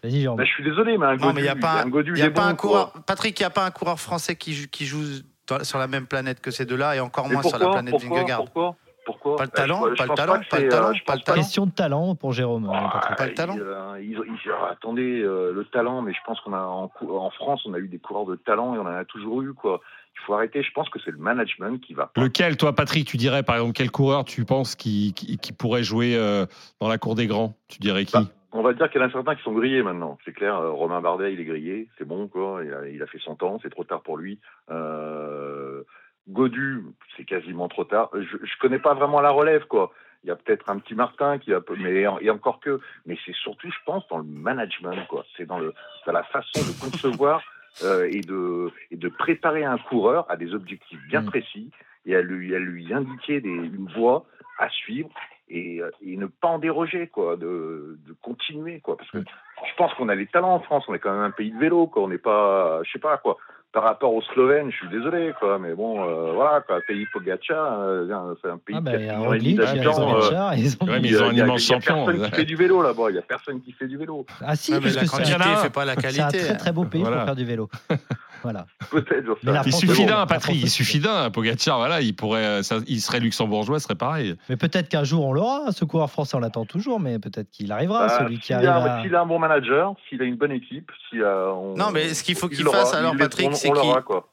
[0.02, 1.88] Vas-y, bah, je suis désolé, mais un non, mais il y a Godu- pas, un
[1.88, 2.92] Godu, il il y a pas bon, un coureur.
[3.06, 5.04] Patrick, il n'y a pas un coureur français qui joue, qui joue
[5.46, 7.90] dans- sur la même planète que ces deux-là et encore Mais moins sur la planète
[7.98, 8.38] pourquoi, Vingegaard?
[8.44, 9.36] pourquoi Pourquoi?
[9.36, 10.96] Pas le Bah, talent, je pas le pense talent, pas le c'est, talent, euh, pas
[10.96, 11.36] le pense talent.
[11.42, 12.66] Question de talent pour Jérôme.
[12.66, 13.16] euh, Ah, Patrick.
[13.18, 13.54] Pas le talent.
[13.56, 14.10] il, euh, ils-
[14.44, 16.88] ils- euh, attendez, euh, le talent, mais je pense qu'on a en,
[17.30, 19.80] France, on a eu des coureurs de talent et on en a toujours eu quoi.
[20.14, 20.62] Il faut arrêter.
[20.62, 22.06] Je pense que c'est le management qui va.
[22.14, 22.20] pas.
[22.20, 25.82] Lequel, toi, Patrick, tu dirais, par exemple, quel coureur tu penses qui, qui, qui pourrait
[25.82, 26.46] jouer euh,
[26.80, 27.54] dans la cour des grands?
[27.68, 28.12] Tu dirais qui?
[28.12, 30.18] Bah, on va dire qu'il y en a certains qui sont grillés maintenant.
[30.24, 32.62] C'est clair, euh, Romain Bardet, il est grillé, c'est bon, quoi.
[32.64, 34.40] Il a, il a fait son temps, c'est trop tard pour lui.
[34.70, 35.82] Euh,
[36.28, 36.84] Godu,
[37.16, 38.10] c'est quasiment trop tard.
[38.14, 39.92] Je, je connais pas vraiment la relève, quoi.
[40.22, 42.80] Il y a peut-être un petit Martin qui a, mais et encore que.
[43.06, 45.24] Mais c'est surtout, je pense, dans le management, quoi.
[45.36, 45.72] C'est dans le,
[46.06, 47.42] dans la façon de concevoir
[47.84, 51.26] euh, et de et de préparer un coureur à des objectifs bien Mm.
[51.26, 51.70] précis
[52.04, 54.26] et à lui à lui indiquer des, une voie
[54.58, 55.08] à suivre
[55.50, 58.96] et, euh, et ne pas en déroger, quoi, de, de continuer, quoi.
[58.96, 61.30] Parce que je pense qu'on a les talents en France, on est quand même un
[61.30, 62.02] pays de vélo, quoi.
[62.04, 63.36] On n'est pas, je sais pas, quoi.
[63.72, 66.80] Par rapport aux Slovènes, je suis désolé, quoi, mais bon, euh, voilà, quoi.
[66.88, 69.52] Pays Pogacar, euh, c'est un pays Ah, bah, y a 4 millions et demi Roglic,
[69.52, 71.80] il y a euh, ils ont- Ouais, mais ils ont un immense il y a
[71.80, 72.04] champion.
[72.06, 73.10] personne qui fait du vélo là-bas.
[73.10, 74.26] Il y a personne qui fait du vélo.
[74.44, 76.28] Ah si, Ah, mais parce la que c'est quantité un, fait pas la c'est un
[76.30, 76.46] qualité.
[76.46, 77.18] très très beau pays Voilà.
[77.18, 77.68] pour faire du vélo.
[78.42, 78.66] voilà.
[78.90, 79.36] Peut-être.
[79.66, 80.60] Il suffit d'un, Patrick.
[80.62, 81.30] Il suffit d'un.
[81.30, 84.36] Pogacar, voilà, il pourrait, euh, ça- il serait luxembourgeois, ce serait pareil.
[84.48, 87.70] Mais peut-être qu'un jour on l'aura, ce coureur français, on l'attend toujours, mais peut-être qu'il
[87.72, 89.02] arrivera, Bah, celui qui s'il a, à...
[89.02, 92.14] s'il a un bon manager, s'il a une bonne équipe, s'il a, on- Non, mais
[92.14, 94.28] ce qu'il faut qu'il fasse, alors, Patrick, c'est on qu'il- l'aura, quoi.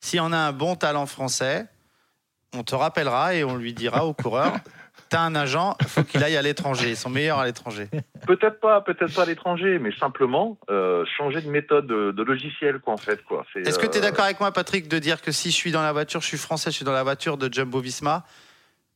[0.00, 1.66] Si on a un bon talent français,
[2.56, 4.52] on te rappellera et on lui dira au coureur
[5.10, 6.90] T'as un agent, il faut qu'il aille à l'étranger.
[6.90, 7.88] Ils sont meilleurs à l'étranger.
[8.26, 12.94] Peut-être pas, peut-être pas à l'étranger, mais simplement euh, changer de méthode de, logiciel, quoi,
[12.94, 13.46] en fait, quoi.
[13.52, 15.54] C'est, Est-ce que tu es euh, d'accord avec moi, Patrick, de dire que si je
[15.56, 18.24] suis dans la voiture, je suis français, je suis dans la voiture de Jumbo Visma,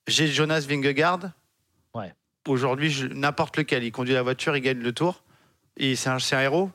[0.06, 1.30] j'ai Jonas Vingegaard?
[1.94, 2.12] Ouais.
[2.46, 5.22] Aujourd'hui, je- n'importe lequel, il conduit la voiture, il gagne le tour.
[5.76, 6.70] Et c'est un, c'est un héros?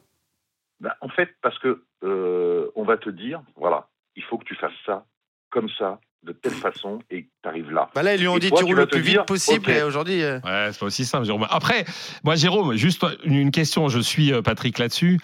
[0.79, 4.55] Bah, en fait, parce que euh, on va te dire, voilà, il faut que tu
[4.55, 5.05] fasses ça,
[5.49, 7.89] comme ça, de telle façon, et arrives là.
[7.95, 9.69] bah Là, ils lui ont Et dit toi, tu roules le plus vite dire, possible.
[9.71, 11.47] Et aujourd'hui, euh, Ouais, c'est pas aussi simple, Jérôme.
[11.49, 11.85] Après,
[12.23, 13.87] moi, Jérôme, juste une question.
[13.89, 15.19] Je suis euh, Patrick là-dessus.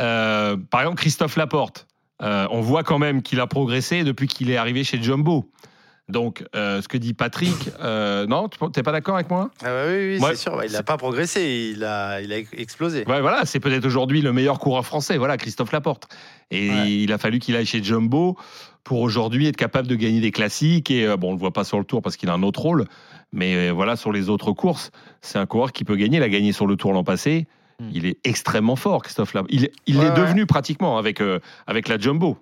[0.00, 1.86] Euh, par exemple, Christophe Laporte.
[2.22, 5.50] euh, on voit quand même qu'il a progressé depuis qu'il est arrivé chez Jumbo.
[6.08, 9.50] Donc, euh, ce que dit Patrick, euh, non, tu n'es pas d'accord avec moi?
[9.62, 10.30] Ah bah oui, oui, Ouais.
[10.30, 10.56] c'est sûr.
[10.56, 13.04] bah, il n'a pas progressé, il a, il a explosé.
[13.06, 16.08] Ouais, voilà, c'est peut-être aujourd'hui le meilleur coureur français, voilà, Christophe Laporte.
[16.50, 16.90] Et Ouais.
[16.92, 18.36] il a fallu qu'il aille chez Jumbo
[18.84, 20.90] pour aujourd'hui être capable de gagner des classiques.
[20.90, 22.60] Et euh, bon, on le voit pas sur le Tour parce qu'il a un autre
[22.60, 22.86] rôle,
[23.32, 24.90] mais euh, voilà, sur les autres courses,
[25.20, 26.16] c'est un coureur qui peut gagner.
[26.18, 27.46] Il a gagné sur le Tour l'an passé.
[27.80, 27.90] Hmm.
[27.92, 29.52] Il est extrêmement fort, Christophe Laporte.
[29.52, 30.14] Il, il Ouais, est ouais.
[30.16, 32.38] devenu pratiquement avec, euh, avec la Jumbo.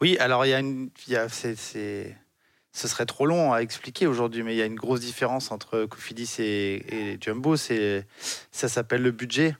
[0.00, 0.90] Oui, alors il y a une.
[1.08, 5.00] y a- ce serait trop long à expliquer aujourd'hui, mais il y a une grosse
[5.00, 7.56] différence entre Cofidis et, et Jumbo.
[7.56, 8.06] C'est,
[8.52, 9.56] ça s'appelle le budget.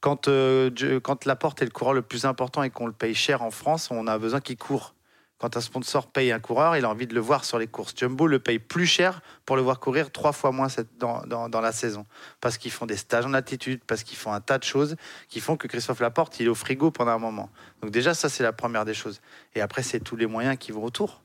[0.00, 0.70] Quand, euh,
[1.02, 3.90] quand Laporte est le coureur le plus important et qu'on le paye cher en France,
[3.90, 4.94] on a besoin qu'il court.
[5.40, 7.94] Quand un sponsor paye un coureur, il a envie de le voir sur les courses.
[7.96, 11.48] Jumbo le paye plus cher pour le voir courir trois fois moins cette- dans, dans-
[11.48, 12.04] dans la saison.
[12.42, 14.96] Parce qu'ils font des stages en altitude, parce qu'ils font un tas de choses
[15.28, 17.48] qui font que Christophe Laporte, il est au frigo pendant un moment.
[17.82, 19.20] Donc déjà, ça, c'est la première des choses.
[19.54, 21.22] Et après, c'est tous les moyens qui vont autour.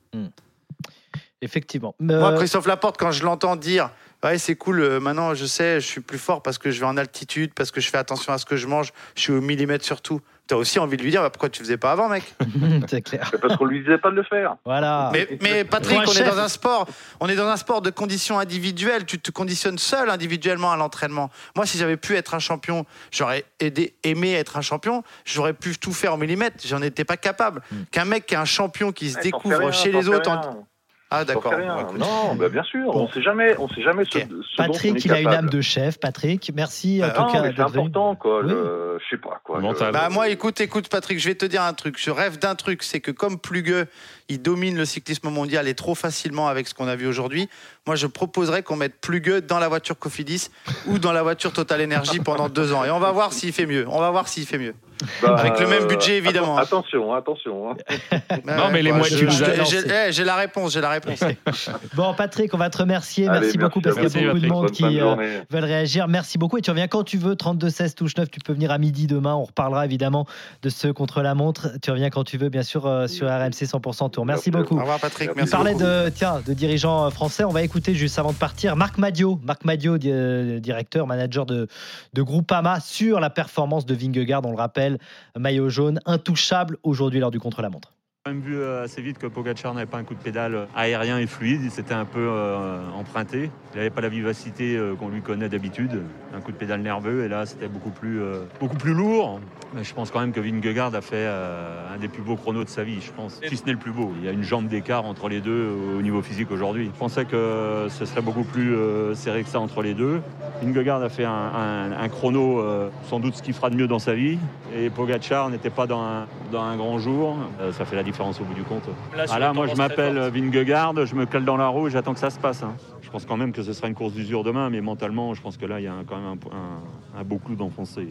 [1.42, 1.94] Effectivement.
[2.00, 3.90] Moi, Euh, Christophe Laporte, quand je l'entends dire
[4.24, 6.86] Ouais, c'est cool, euh, maintenant je sais, je suis plus fort parce que je vais
[6.86, 9.40] en altitude, parce que je fais attention à ce que je mange, je suis au
[9.40, 10.20] millimètre sur tout.
[10.46, 12.22] T'as aussi envie de lui dire bah, Pourquoi tu faisais pas avant, mec?
[12.88, 13.26] C'est clair.
[13.32, 14.56] C'est parce qu'on lui disait pas de le faire.
[14.64, 15.10] Voilà.
[15.12, 16.86] mais, mais Patrick, on est dans un sport,
[17.18, 19.06] on est dans un sport de conditions individuelles.
[19.06, 21.30] Tu te conditionnes seul individuellement à l'entraînement.
[21.56, 25.02] Moi, si j'avais pu être un champion, j'aurais aidé, aimé être un champion.
[25.24, 26.58] J'aurais pu tout faire au millimètre.
[26.64, 27.60] J'en étais pas capable.
[27.72, 27.82] Hmm.
[27.90, 30.30] Qu'un mec qui est un champion qui se découvre rien, chez les autres.
[30.30, 30.64] en-
[31.08, 31.54] Ah d'accord.
[31.96, 33.04] Non, bah, bien sûr, Bon.
[33.04, 35.28] on sait jamais, on sait jamais ce, ce dont on Patrick, est il a une
[35.28, 36.00] âme de chef.
[36.00, 38.40] Patrick, merci en Bah, tout non, cas c'est important, quoi.
[38.42, 38.50] Oui.
[38.50, 39.60] le- Je sais pas, quoi.
[39.60, 41.96] Le- Bah moi, écoute, écoute, Patrick, je vais te dire un truc.
[41.98, 43.86] Je rêve d'un truc, c'est que comme Plugueux,
[44.28, 47.48] il domine le cyclisme mondial et trop facilement avec ce qu'on a vu aujourd'hui,
[47.86, 50.48] moi, je proposerais qu'on mette Plugueux dans la voiture Cofidis
[50.86, 52.84] ou dans la voiture Total Energy pendant deux ans.
[52.84, 53.86] Et on va voir s'il fait mieux.
[53.88, 54.74] On va voir s'il fait mieux.
[55.22, 56.56] Bah, Avec le même budget, évidemment.
[56.58, 57.70] atten- Attention, attention.
[57.70, 57.76] hein.
[58.46, 59.28] Non, mais les bah, tu.
[59.30, 59.76] J'ai
[60.08, 61.20] eh, j'ai la réponse, j'ai la réponse.
[61.94, 63.28] Bon, Patrick, on va te remercier.
[63.28, 65.14] Allez, merci, beaucoup parce qu'il y a beaucoup de monde qui euh,
[65.50, 66.08] veulent réagir.
[66.08, 66.56] Merci beaucoup.
[66.56, 67.36] Et tu reviens quand tu veux.
[67.36, 68.30] 32 16 touche 9.
[68.30, 69.34] Tu peux venir à midi demain.
[69.34, 70.26] On reparlera évidemment
[70.62, 71.68] de ce contre la montre.
[71.82, 74.24] Tu reviens quand tu veux, bien sûr, euh, sur RMC 100% Tour.
[74.24, 74.50] Merci Merci.
[74.50, 74.76] beaucoup.
[74.78, 75.30] Au revoir, Patrick.
[75.36, 75.52] Merci.
[75.52, 75.84] parlait beaucoup.
[75.84, 77.44] de, tiens, de dirigeants euh, français.
[77.44, 79.40] On va écouter juste avant de partir Marc Madio.
[79.42, 81.68] Marc Madio, di- euh, directeur, manager de,
[82.14, 84.44] de Groupama, sur la performance de Vingegaard.
[84.44, 84.98] On le rappelle,
[85.38, 87.92] maillot jaune, intouchable aujourd'hui lors du contre-la-montre.
[88.26, 91.20] Quand même vu euh, assez vite que Pogacar n'avait pas un coup de pédale aérien
[91.20, 93.50] et fluide, c'était un peu euh, emprunté.
[93.72, 96.02] Il n'avait pas la vivacité euh, qu'on lui connaît d'habitude,
[96.34, 99.38] un coup de pédale nerveux et là c'était beaucoup plus, euh, beaucoup plus lourd.
[99.76, 102.64] Mais je pense quand même que Vingegaard a fait euh, un des plus beaux chronos
[102.64, 103.40] de sa vie, je pense.
[103.48, 104.12] Si ce n'est le plus beau.
[104.18, 106.90] Il y a une jambe d'écart entre les deux au niveau physique aujourd'hui.
[106.92, 110.20] Je pensais que ce serait beaucoup plus euh, serré que ça entre les deux.
[110.62, 113.98] Vingegaard a fait un, un- chrono euh, sans doute ce qu'il fera de mieux dans
[114.00, 114.38] sa vie.
[114.74, 117.36] Et Pogacar n'était pas dans un, dans un grand jour.
[117.60, 118.84] Euh, ça fait la différence au bout du compte.
[119.30, 122.18] Ah là, moi je m'appelle Vingegaard, je me colle dans la roue et j'attends que
[122.20, 122.62] ça se passe.
[122.62, 122.74] hein.
[123.02, 125.56] Je pense quand même que ce sera une course d'usure demain, mais mentalement, je pense
[125.56, 128.08] que là, il y a un- quand même un, un- un beau clou d'enfoncer.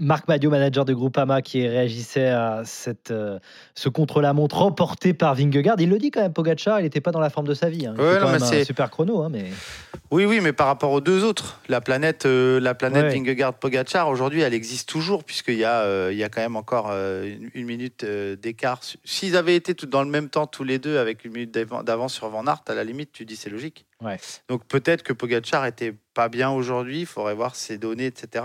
[0.00, 3.38] Marc Madio, manager de Groupama, qui réagissait à cette, euh,
[3.74, 5.76] ce contre-la-montre remporté par Vingegaard.
[5.80, 7.86] Il le dit quand même, Pogacar, il n'était pas dans la forme de sa vie.
[7.86, 7.94] hein.
[7.98, 9.44] Il Ouais, fait quand non, même mais un super chrono, hein, mais
[10.10, 13.14] Oui, oui, mais par rapport aux deux autres, la planète, euh, la planète Ouais.
[13.18, 16.90] Vingegaard-Pogacar, aujourd'hui, elle existe toujours, puisqu'il y, a, euh, il y a quand même encore
[16.90, 18.80] une, minute d'écart.
[19.04, 21.82] S'ils avaient été tout dans le même temps, tous les deux, avec une minute d'avan-
[21.84, 23.84] d'avance sur Van Aert, à la limite, tu dis c'est logique.
[24.02, 24.18] Ouais.
[24.48, 28.44] Donc peut-être que Pogacar était pas bien aujourd'hui, il faudrait voir ses données, etc.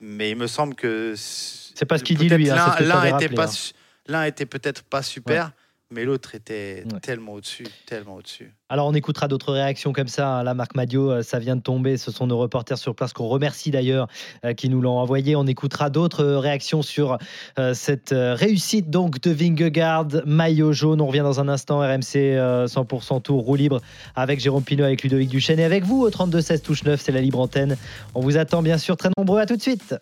[0.00, 1.14] Mais il me semble que.
[1.16, 3.72] C'est pas ce qu'il dit, lui, hein, L'un pas hein.
[4.06, 5.52] l'un était peut-être pas super,
[5.90, 7.00] mais l'autre était Ouais.
[7.00, 8.52] tellement au-dessus, tellement au-dessus.
[8.68, 10.28] Alors on écoutera d'autres réactions comme ça.
[10.38, 10.42] hein.
[10.42, 11.96] Là, Marc Madio, euh, ça vient de tomber.
[11.96, 14.06] Ce sont nos reporters sur place qu'on remercie d'ailleurs
[14.44, 15.36] euh, qui nous l'ont envoyé.
[15.36, 17.16] On écoutera d'autres euh, réactions sur
[17.58, 21.00] euh, cette réussite donc de Vingegaard, maillot jaune.
[21.00, 21.78] On revient dans un instant.
[21.80, 23.80] RMC euh, 100% Tour roue libre
[24.14, 27.00] avec Jérôme Pinot, avec Ludovic Duchesne et avec vous au 32 16 touche 9.
[27.00, 27.76] C'est la libre antenne.
[28.14, 29.40] On vous attend bien sûr très nombreux.
[29.40, 29.94] À tout de suite.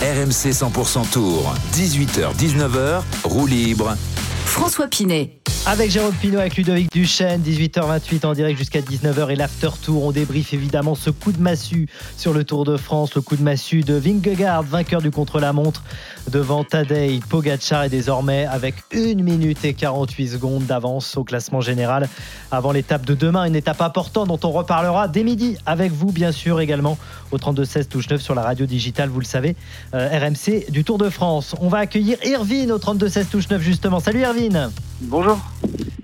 [0.00, 3.96] RMC 100% Tour, 18h-19h, roue libre.
[4.44, 5.40] François Pinet.
[5.68, 10.04] Avec Jérôme Pinot, avec Ludovic Duchesne, 18h28 en direct jusqu'à 19h et l'after tour.
[10.04, 13.42] On débriefe évidemment ce coup de massue sur le Tour de France, le coup de
[13.42, 15.82] massue de Vingegaard, vainqueur du contre-la-montre
[16.30, 22.08] devant Tadej Pogacar et désormais avec 1 minute et 48 secondes d'avance au classement général
[22.52, 23.44] avant l'étape de demain.
[23.44, 26.96] Une étape importante dont on reparlera dès midi avec vous, bien sûr, également
[27.32, 29.56] au 32-16 touche 9 sur la radio digitale, vous le savez,
[29.94, 31.56] euh, RMC du Tour de France.
[31.60, 33.98] On va accueillir Irvine au 32-16 touche 9 justement.
[33.98, 34.70] Salut Irvine
[35.02, 35.38] Bonjour.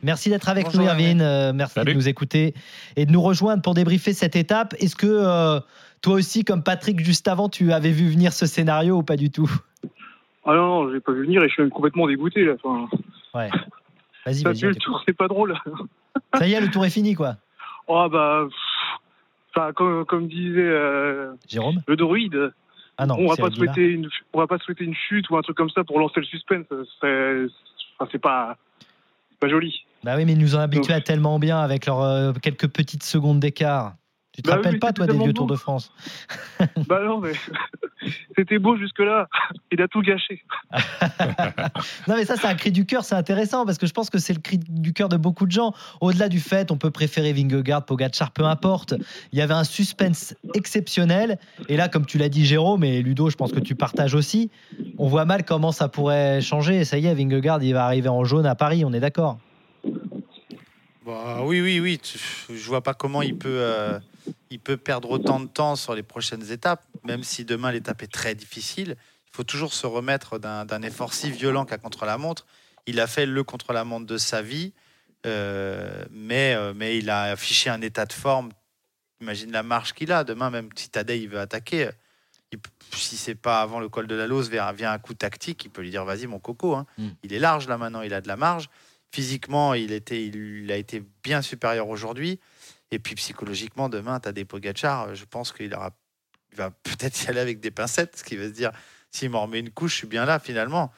[0.03, 1.21] Merci d'être avec Bonjour, nous, Irvine.
[1.21, 1.93] Euh, merci Salut.
[1.93, 2.55] de nous écouter
[2.97, 4.75] et de nous rejoindre pour débriefer cette étape.
[4.81, 5.61] Est-ce que euh,
[6.01, 9.31] toi aussi, comme Patrick juste avant, tu avais vu venir ce scénario ou pas du
[9.31, 9.51] tout?
[10.45, 12.55] Ah non, non, j'ai pas vu venir et je suis même complètement dégoûté là.
[12.63, 12.89] Enfin,
[13.35, 13.49] Ouais.
[14.27, 15.57] Vas-y, on le tour, c'est pas drôle.
[16.39, 17.37] Ça y est, le tour est fini, quoi.
[17.89, 18.47] Oh bah,
[19.55, 21.83] pff, comme, comme disait euh, Jérôme?
[21.87, 22.53] le druide,
[22.99, 23.75] Ah non, on va c'est pas Aguilar.
[23.75, 26.21] souhaiter une, on va pas souhaiter une chute ou un truc comme ça pour lancer
[26.21, 26.67] le suspense.
[27.01, 28.57] C'est pas,
[29.43, 29.85] pas joli.
[30.05, 33.03] Bah oui, mais ils nous ont habitués à tellement bien avec leurs euh, quelques petites
[33.03, 33.97] secondes d'écart.
[34.33, 35.33] Tu te Bah rappelles pas, toi, des vieux beau.
[35.33, 35.93] Tours de France?
[36.89, 37.33] Bah non mais
[38.37, 39.29] c'était beau jusque là.
[39.71, 40.45] Il a tout gâché.
[42.09, 44.19] Non, mais ça, c'est un cri du cœur, c'est intéressant parce que je pense que
[44.19, 45.73] c'est le cri du cœur de beaucoup de gens.
[46.01, 48.95] Au-delà du fait, on peut préférer Vingegaard, Pogacar, peu importe.
[49.33, 51.39] Il y avait un suspense exceptionnel.
[51.69, 54.51] Et là, comme tu l'as dit, Jérôme et Ludo, je pense que tu partages aussi.
[54.99, 56.85] On voit mal comment ça pourrait changer.
[56.85, 59.39] Ça y est, Vingegaard, il va arriver en jaune à Paris, on est d'accord?
[61.05, 62.01] Bah, oui, oui, oui.
[62.49, 63.99] Je vois pas comment il peut, euh,
[64.51, 68.13] il peut perdre autant de temps sur les prochaines étapes, même si demain l'étape est
[68.13, 68.97] très difficile.
[69.27, 72.47] Il faut toujours se remettre d'un effort si violent qu'à contre-la-montre.
[72.87, 74.73] Il a fait le contre-la-montre de sa vie,
[75.27, 78.51] euh, mais, euh, mais il a affiché un état de forme.
[79.21, 80.25] Imagine la marche qu'il a.
[80.25, 81.91] Demain, même si Tadej il veut attaquer,
[82.51, 82.59] il
[82.95, 85.71] si c'est pas avant le col de la Lose, vient, vient un coup tactique, il
[85.71, 86.75] peut lui dire vas-y mon coco.
[86.75, 86.87] hein.
[86.99, 87.09] Mm.
[87.23, 88.69] Il est large là maintenant, il a de la marge.
[89.13, 92.41] Physiquement, il, était, il a été bien supérieur aujourd'hui.
[92.91, 95.09] Et puis psychologiquement, demain, tu as des Pogacar.
[95.09, 95.91] euh, Je pense qu'il aura,
[96.53, 98.73] il va peut-être y aller avec des pincettes, ce qui va se dire
[99.11, 100.91] s'il m'en remet une couche, je suis bien là finalement.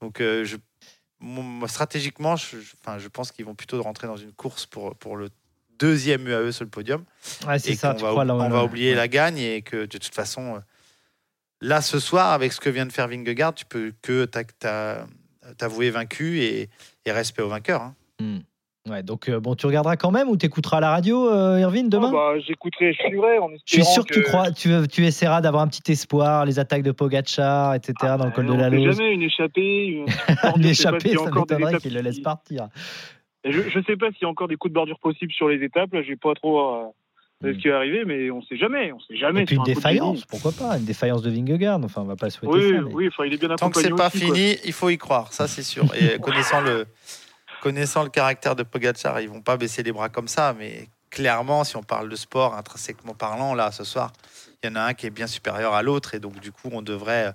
[0.00, 0.56] Donc, euh, je,
[1.18, 5.16] moi, stratégiquement, je, enfin, je pense qu'ils vont plutôt rentrer dans une course pour, pour
[5.16, 5.30] le
[5.78, 7.04] deuxième UAE sur le podium.
[7.46, 8.96] Ouais, et ça, tu va, crois, là, on là, va oublier ouais.
[8.96, 10.58] la gagne et que de toute façon, euh,
[11.60, 14.24] là ce soir, avec ce que vient de faire Vingegaard, tu peux que
[15.58, 16.68] t'avouer vaincu et,
[17.04, 17.82] et respect au vainqueur.
[17.82, 17.94] hein.
[18.20, 18.38] Hmm.
[18.88, 22.10] Ouais, donc euh, bon, tu regarderas quand même ou t'écouteras la radio, euh, Irvine, demain?
[22.12, 25.40] Oh, bah, j'écouterai, je suivrai en Je suis sûr que, tu crois, tu, tu essaieras
[25.40, 27.94] d'avoir un petit espoir, les attaques de Pogacar, etc.
[28.02, 28.96] Ah, dans le col de on la Lose.
[28.96, 30.06] jamais une échappée, une,
[30.56, 32.68] Une échappée, ça encore des m'étonnerait étapes qu'il le laisse partir.
[33.44, 35.64] Je, je sais pas s'il y a encore des coups de bordure possibles sur les
[35.64, 35.92] étapes.
[35.92, 36.84] Là, j'ai pas trop euh,
[37.42, 37.52] Mm.
[37.54, 38.92] ce qui est arrivé, mais on sait jamais.
[38.92, 39.42] On sait jamais.
[39.42, 41.80] Et puis une un défaillance, pourquoi pas Une défaillance de Vingegaard.
[41.84, 42.82] Enfin, on va pas souhaiter Oui, ça.
[42.82, 43.08] mais- oui.
[43.08, 44.34] Enfin, il est bien Tant que c'est pas aussi, quoi.
[44.34, 45.84] fini, il faut y croire, ça c'est sûr.
[45.94, 46.86] Et connaissant le,
[47.60, 51.64] connaissant le caractère de Pogacar, ils vont pas baisser les bras comme ça, mais clairement,
[51.64, 54.12] si on parle de sport intrinsèquement parlant, là ce soir,
[54.62, 56.68] il y en a un qui est bien supérieur à l'autre, et donc du coup,
[56.72, 57.32] on devrait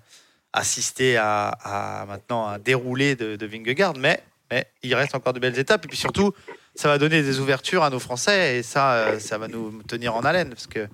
[0.54, 5.40] assister à, à maintenant un déroulé de, de Vingegaard, mais, mais il reste encore de
[5.40, 6.34] belles étapes, et puis surtout,
[6.76, 10.16] ça va donner des ouvertures à nos Français, et ça, euh, ça va nous tenir
[10.16, 10.88] en haleine, parce que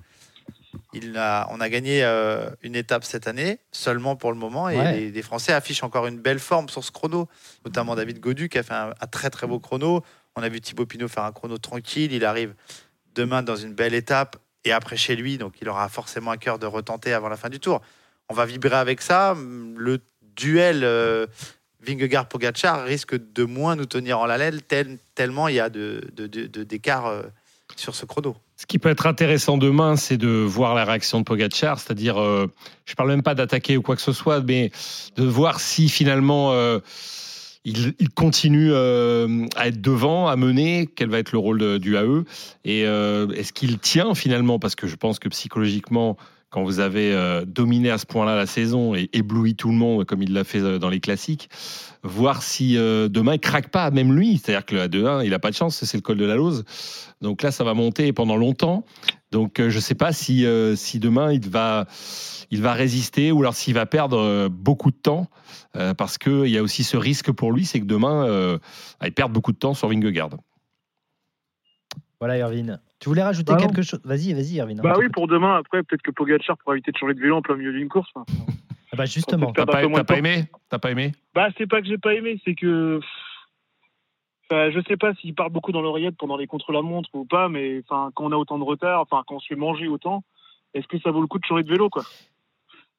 [0.94, 4.76] il a, on a gagné euh, une étape cette année, seulement pour le moment, et
[4.76, 4.92] Ouais.
[4.96, 7.28] les, les Français affichent encore une belle forme sur ce chrono,
[7.64, 10.02] notamment David Godu qui a fait un, un très très beau chrono.
[10.36, 12.54] On a vu Thibaut Pinot faire un chrono tranquille, il arrive
[13.14, 16.58] demain dans une belle étape, et après chez lui, donc il aura forcément un cœur
[16.58, 17.80] de retenter avant la fin du tour.
[18.28, 19.34] On va vibrer avec ça.
[19.76, 19.98] Le
[20.36, 21.26] duel euh,
[21.86, 26.26] Vingegaard-Pogacar risque de moins nous tenir en haleine, tel- tellement il y a de, de-
[26.26, 27.22] de- d'écart euh,
[27.76, 28.36] sur ce chrono.
[28.56, 32.46] Ce qui peut être intéressant demain, c'est de voir la réaction de Pogacar, c'est-à-dire, euh,
[32.86, 34.72] je parle même pas d'attaquer ou quoi que ce soit, mais
[35.16, 36.80] de voir si finalement euh,
[37.64, 42.24] il, continue euh, à être devant, à mener, quel va être le rôle du AE,
[42.64, 46.16] et est-ce qu'il tient finalement, parce que je pense que psychologiquement,
[46.50, 50.04] quand vous avez euh, dominé à ce point-là la saison et ébloui tout le monde
[50.04, 51.48] comme il l'a fait euh, dans les classiques,
[52.02, 54.38] voir si euh, demain il craque pas, même lui.
[54.38, 56.64] C'est-à-dire que le A2-1, il a pas de chance, c'est le col de la Lose.
[57.20, 58.84] Donc là, ça va monter pendant longtemps.
[59.30, 61.86] Donc euh, je sais pas si, euh, si demain il va,
[62.50, 65.26] il va résister ou alors s'il va perdre euh, beaucoup de temps.
[65.96, 68.58] parce qu'il y a aussi ce risque pour lui, c'est que demain,
[69.04, 70.30] il perd beaucoup de temps sur Vingegaard.
[72.20, 72.80] Voilà, Irvine.
[72.98, 74.80] Tu voulais rajouter Bah quelque chose Vas-y, vas-y, Irvine.
[74.82, 77.36] Bah on oui, pour demain, après, peut-être que Pogacar pourra éviter de changer de vélo
[77.36, 78.10] en plein milieu d'une course.
[78.14, 78.24] Enfin,
[78.92, 79.52] Ah bah justement.
[79.52, 80.44] T'as pas, pas aimé?
[80.68, 81.12] T'as pas aimé?
[81.34, 83.00] Bah, c'est pas que j'ai pas aimé, c'est que.
[84.50, 87.82] Enfin, je sais pas s'il part beaucoup dans l'oreillette pendant les contre-la-montre ou pas, mais
[87.88, 90.24] enfin, quand on a autant de retard, enfin, quand on se fait manger autant,
[90.74, 92.02] est-ce que ça vaut le coup de changer de vélo, quoi?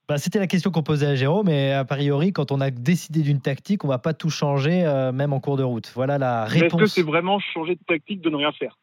[0.08, 3.22] Bah, C'était la question qu'on posait à Jérôme, mais a priori, quand on a décidé
[3.22, 5.92] d'une tactique, on va pas tout changer, euh, même en cours de route.
[5.96, 6.94] Voilà la Mais Est-ce que réponse.
[6.94, 8.78] c'est vraiment changer de tactique de ne rien faire?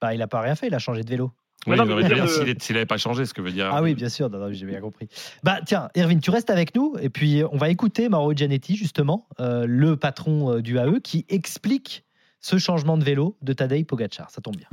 [0.00, 1.32] Bah, il a pas rien fait, il a changé de vélo.
[1.66, 3.68] Oui, s'il euh, n'avait pas changé, ce que veut dire.
[3.70, 5.08] Ah oui, bien sûr, non, non, j'ai bien compris.
[5.42, 9.26] Bah tiens, Erwin, tu restes avec nous et puis on va écouter Mauro Gianetti, justement,
[9.40, 12.04] euh, le patron euh, du AE, qui explique
[12.40, 14.30] ce changement de vélo de Tadej Pogacar.
[14.30, 14.68] Ça tombe bien.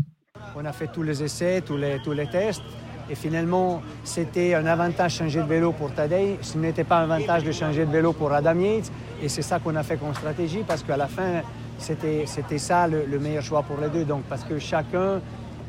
[0.56, 2.64] On a fait tous les essais, tous les, tous les tests.
[3.10, 6.38] Et finalement, c'était un avantage de changer de vélo pour Tadej.
[6.42, 8.92] Ce n'était pas un avantage de changer de vélo pour Adam Yates.
[9.22, 11.42] Et c'est ça qu'on a fait comme stratégie parce qu'à la fin,
[11.78, 14.06] c'était c'était ça le, le meilleur choix pour les deux.
[14.06, 15.22] Donc, parce que chacun,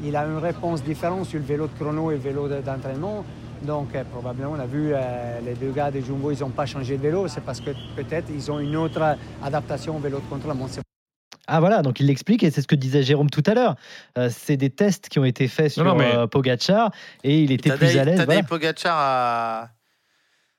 [0.03, 3.25] il a une réponse différente sur le vélo de chrono et le vélo de- d'entraînement.
[3.63, 6.67] Donc, euh, probablement, on a vu euh, les deux gars de Jumbo, ils n'ont pas
[6.67, 7.27] changé de vélo.
[7.27, 10.75] C'est parce que peut-être ils ont une autre adaptation au vélo de contre-la-montre.
[10.75, 10.81] C'est
[11.49, 13.75] Ah voilà, donc il l'explique et c'est ce que disait Jérôme tout à l'heure.
[14.17, 16.93] Euh, c'est des tests qui ont été faits sur non, mais- euh, Pogacar
[17.25, 18.17] et il était Tadej, plus à l'aise.
[18.19, 18.43] Tadej voilà.
[18.45, 19.69] Pogacar a,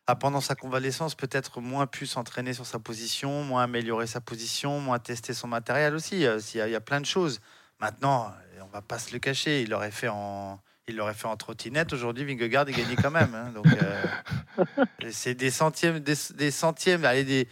[0.10, 4.80] a, pendant sa convalescence, peut-être moins pu s'entraîner sur sa position, moins améliorer sa position,
[4.80, 6.26] moins tester son matériel aussi.
[6.26, 7.40] Euh, Il y a, il y a plein de choses.
[7.80, 10.60] Maintenant, euh, on va pas se le cacher, il l'aurait fait en.
[10.88, 11.94] Il l'aurait fait en trottinette.
[11.94, 13.36] Aujourd'hui, Vingegaard est gagné quand même.
[13.36, 13.52] hein.
[13.54, 14.66] donc, euh,
[15.12, 17.48] c'est des centièmes, des, des centièmes, allez, des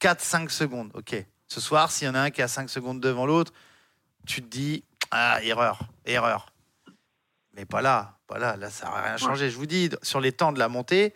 [0.00, 0.90] 4-5 secondes.
[0.94, 1.14] Ok.
[1.46, 3.52] Ce soir, s'il y en a un qui à 5 secondes devant l'autre,
[4.26, 6.52] tu te dis, ah, erreur, erreur.
[7.54, 8.56] Mais pas là, pas là.
[8.56, 9.50] Là, ça n'a rien changé.
[9.50, 11.14] Je vous dis, sur les temps de la montée,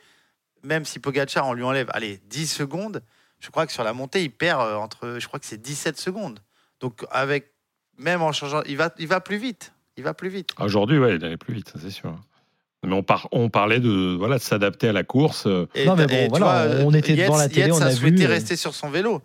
[0.65, 3.03] même si Pogacar, on lui enlève, allez, 10 secondes,
[3.41, 5.99] je crois que sur la montée, il perd euh, entre, je crois que c'est 17
[5.99, 6.41] secondes.
[6.81, 7.53] Donc, avec,
[7.99, 9.73] même en changeant, il va, il va plus vite.
[9.97, 10.51] Il va plus vite.
[10.59, 12.19] Aujourd'hui, ouais, il allait plus vite, c'est sûr.
[12.83, 15.47] Mais on, par- on parlait de, voilà, de s'adapter à la course.
[15.47, 17.61] euh, Et, Non, mais bon, et tu voilà, vois, on était Yates- devant la télé,
[17.69, 19.23] Yates on a a souhaité vu, euh, rester sur son vélo.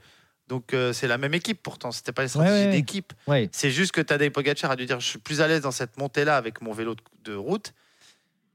[0.48, 1.92] Donc, euh, c'est la même équipe pourtant.
[1.92, 2.72] C'était pas une stratégie Ouais, ouais, ouais.
[2.72, 3.14] d'équipe.
[3.28, 3.50] Ouais.
[3.52, 5.98] C'est juste que Tadej Pogacar a dû dire je suis plus à l'aise dans cette
[5.98, 7.74] montée-là avec mon vélo de, de route.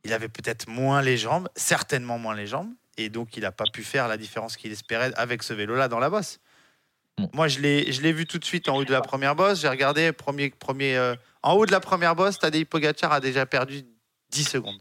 [0.04, 3.64] Il avait peut-être moins les jambes, certainement moins les jambes, et donc il n'a pas
[3.72, 6.40] pu faire la différence qu'il espérait avec ce vélo-là dans la bosse.
[7.16, 7.30] Bon.
[7.32, 9.60] Moi, je l'ai, vu tout de suite en haut de la première bosse.
[9.60, 13.46] J'ai regardé premier, premier, euh, en haut de la première bosse, Tadej Pogacar a déjà
[13.46, 13.84] perdu
[14.30, 14.80] 10 secondes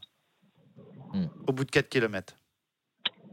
[1.13, 1.27] Hmm.
[1.45, 2.35] au bout de 4 km.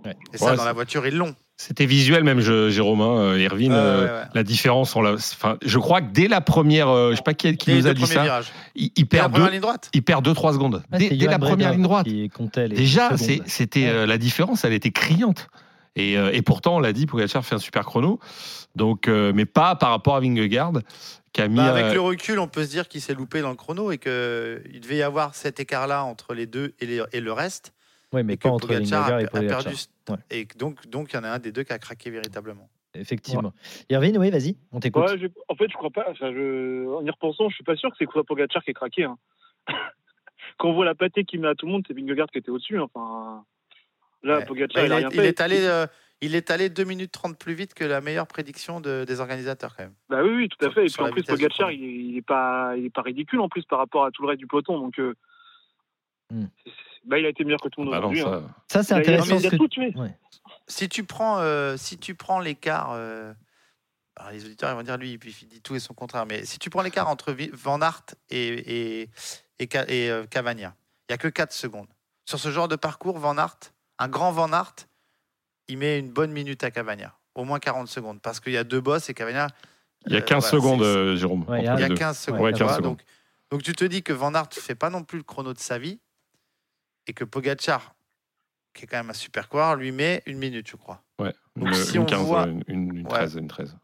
[0.05, 0.14] Ouais.
[0.35, 1.35] Et ça, dans la voiture, ils l'ont.
[1.62, 4.29] C'était visuel même, je- Jérôme, hein, euh, Irvine, Ouais, euh, ouais, ouais.
[4.33, 4.96] la différence.
[4.96, 7.87] On l'a- enfin, je crois que dès la première, euh, je sais pas qui, nous
[7.87, 8.51] a dit ça, virages.
[8.75, 9.90] il, perd deux, ligne droite.
[9.92, 10.83] il perd deux trois secondes.
[10.90, 12.07] Ouais, dès la première ligne droite.
[12.07, 13.11] Qui comptait les Déjà,
[13.44, 13.88] c'était Ouais.
[13.90, 15.49] euh, la différence, elle était criante.
[15.96, 18.20] Et, euh, et pourtant, on l'a dit, Pogacar fait un super chrono.
[18.75, 20.73] Donc, euh, mais pas par rapport à Vingegaard,
[21.35, 21.57] qui a mis.
[21.57, 23.92] Bah, avec euh, le recul, on peut se dire qu'il s'est loupé dans le chrono
[23.92, 27.75] et qu'il devait y avoir cet écart-là entre les deux et, les- et le reste.
[28.12, 29.62] Ouais, mais et que pas entre Pogacar a, et a Pogacar.
[29.64, 29.79] perdu.
[30.09, 30.16] Ouais.
[30.31, 32.68] Et donc, donc, il y en a un des deux qui a craqué véritablement.
[32.94, 33.53] Effectivement.
[33.88, 35.05] Irvine, oui, vas-y, on t'écoute.
[35.05, 36.07] Ouais, en fait, je crois pas.
[36.11, 36.88] Enfin, je...
[36.92, 39.05] En y repensant, je suis pas sûr que c'est soit Pogacar qui est craqué.
[39.05, 39.16] hein.
[40.59, 42.51] Quand on voit la pâtée qu'il met à tout le monde, c'est Vingegaard qui était
[42.51, 42.79] au-dessus.
[42.79, 42.88] hein.
[42.92, 43.44] Enfin,
[44.25, 44.44] là, Ouais.
[44.46, 45.29] Pogacar, Bah, il, a il, rien est, il fait.
[45.29, 45.87] est allé, euh,
[46.20, 49.77] il est allé 2 minutes 30 plus vite que la meilleure prédiction de- des organisateurs
[49.77, 49.94] quand même.
[50.09, 50.87] Bah oui, oui, tout à Sur- fait.
[50.87, 53.49] Et puis en plus, Pogacar, il est, il est pas, il est pas ridicule en
[53.49, 54.79] plus par rapport à tout le reste du peloton.
[54.81, 55.14] Donc, euh,
[56.33, 56.46] Hmm.
[57.05, 58.21] Bah, il a été meilleur que tout le monde bah aujourd'hui.
[58.23, 58.43] hein.
[58.69, 59.39] ça- Ça, c'est Il a- il a- intéressant.
[59.41, 59.93] il a ce que- tout tué.
[59.97, 60.17] Ouais.
[60.67, 63.33] Si tu prends, euh, si tu prends l'écart, euh,
[64.17, 66.45] alors les auditeurs ils vont dire lui, puis il dit tout et son contraire, mais
[66.45, 68.47] si tu prends l'écart entre Van Aert et,
[69.03, 69.11] et,
[69.59, 70.75] et, et, euh, Cavagna,
[71.09, 71.88] il n'y a que 4 secondes.
[72.25, 73.59] Sur ce genre de parcours, Van Aert,
[73.98, 74.75] un grand Van Aert,
[75.69, 78.65] il met une bonne minute à Cavagna, au moins 40 secondes, parce qu'il y a
[78.65, 79.48] deux bosses et Cavagna.
[80.07, 81.44] il y a euh, 15 voilà, secondes, Jérôme.
[81.48, 81.94] Ouais, il y a- Il y les a deux.
[81.94, 82.40] 15 secondes.
[82.40, 82.90] Ouais, tu 15 vois, secondes.
[82.98, 83.05] donc,
[83.51, 85.79] donc tu te dis que Van Aert fait pas non plus le chrono de sa
[85.79, 85.98] vie
[87.07, 87.94] et que Pogacar,
[88.75, 91.03] qui est quand même un super coureur, lui met une minute, je crois.
[91.19, 93.13] Ouais, Donc, une, si une on 15, voit- une, une, une Ouais.
[93.13, 93.77] 13, une 13.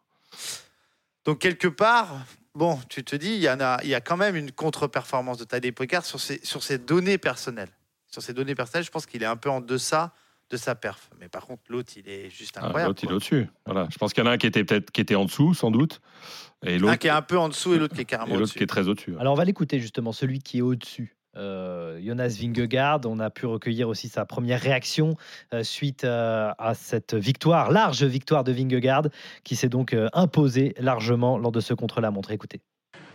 [1.25, 4.17] Donc quelque part, bon, tu te dis, il y, en a, il y a quand
[4.17, 7.71] même une contre-performance de Tadej Pogacar sur ses, sur ses données personnelles.
[8.07, 10.13] Sur ses données personnelles, je pense qu'il est un peu en deçà
[10.49, 11.11] de sa perf.
[11.19, 12.91] Mais par contre, l'autre, il est juste Ah, incroyable.
[12.91, 13.49] L'autre, il est au-dessus.
[13.67, 13.89] Voilà.
[13.91, 15.73] Je pense qu'il y en a un qui était peut-être qui était en dessous, sans
[15.73, 16.01] doute,
[16.65, 18.29] et Un l'autre qui est un peu en dessous et l'autre qui est et carrément
[18.35, 18.59] l'autre au-dessus.
[18.59, 19.17] qui est très au-dessus.
[19.19, 21.16] Alors on va l'écouter justement, celui qui est au-dessus.
[21.37, 25.17] Euh, Jonas Vingegaard, on a pu recueillir aussi sa première réaction
[25.53, 29.09] euh, suite euh, à cette victoire, large victoire de Vingegaard,
[29.45, 32.31] qui s'est donc euh, imposé largement lors de ce contre-la-montre.
[32.31, 32.61] Écoutez.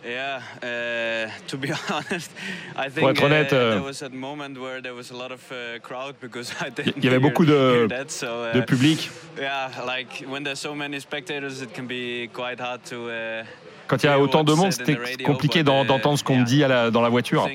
[0.04, 2.32] Yeah, uh, to be honest,
[2.76, 5.32] I think Pour être honnête, uh, there was a moment where there was a lot
[5.32, 8.26] of uh, crowd because I didn't Il y avait hear- beaucoup de, hear that, so,
[8.26, 9.12] uh, de public.
[9.38, 13.12] Yeah, like when there's so many spectators, it can be quite hard to.
[13.12, 13.44] Uh,
[13.92, 16.70] Quand il y a autant de monde, c'était compliqué d'entendre ce qu'on me dit à
[16.70, 17.46] la- dans la voiture.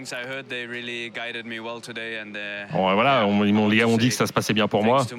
[2.73, 4.85] Bon, voilà, on- ils m'ont- les gars m'ont dit que ça se passait bien pour
[4.85, 5.03] moi.
[5.11, 5.15] uh,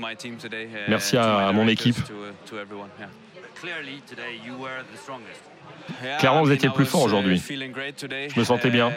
[0.88, 1.98] Merci à, mon équipe.
[1.98, 2.04] uh,
[2.48, 3.08] to everyone, yeah.
[3.60, 5.42] Clearly, today you were the strongest.
[6.04, 7.40] Yeah, Clairement, I vous étiez le plus fort uh, aujourd'hui.
[7.40, 8.92] Je me sentais bien.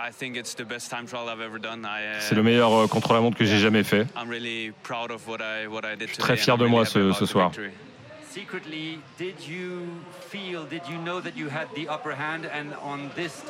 [0.00, 1.84] I think it's the best time trial I've ever done.
[1.86, 4.08] I, C'est le meilleur euh, contre-la-montre que j'ai jamais fait.
[4.20, 6.66] I'm really proud of what I what I did Je suis très fier I'm de
[6.66, 7.52] moi ce, soir.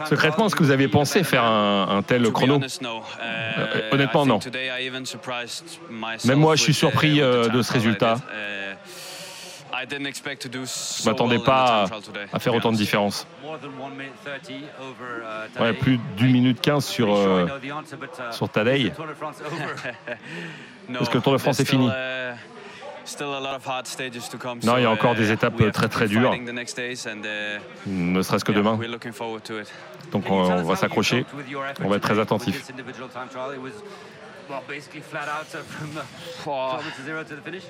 [0.06, 2.58] Secrètement, est-ce que vous avez pensé faire un, un tel chrono.
[2.58, 2.62] Uh,
[3.20, 4.40] Euh, honnêtement, non.
[6.24, 8.16] Même moi, je suis uh, surpris euh, de ce résultat.
[8.16, 8.74] Uh,
[9.72, 11.86] Je so m'attendais pas
[12.32, 13.26] à, faire autant de différence.
[13.42, 15.22] More than 1 minute 30 over
[15.58, 18.48] uh, Ouais, plus d'une minute 15 sur, euh, uh, sur?
[20.88, 21.88] No, Est-ce que le Tour de France est fini?
[23.04, 24.92] Still, uh, Still a lot of hard stages to come, Non, il y a so,
[24.92, 26.32] encore uh, des étapes we have très, to très dures.
[26.32, 28.76] uh, Ne serait-ce que demain.
[28.76, 29.70] we're looking forward to it.
[30.10, 31.24] Donc on, on va s'accrocher.
[31.82, 32.54] On va être très attentif.
[32.54, 33.72] This individual time trial, it was
[34.48, 36.02] well, basically flat out uh, from the
[36.42, 37.64] kilometer zero to the finish?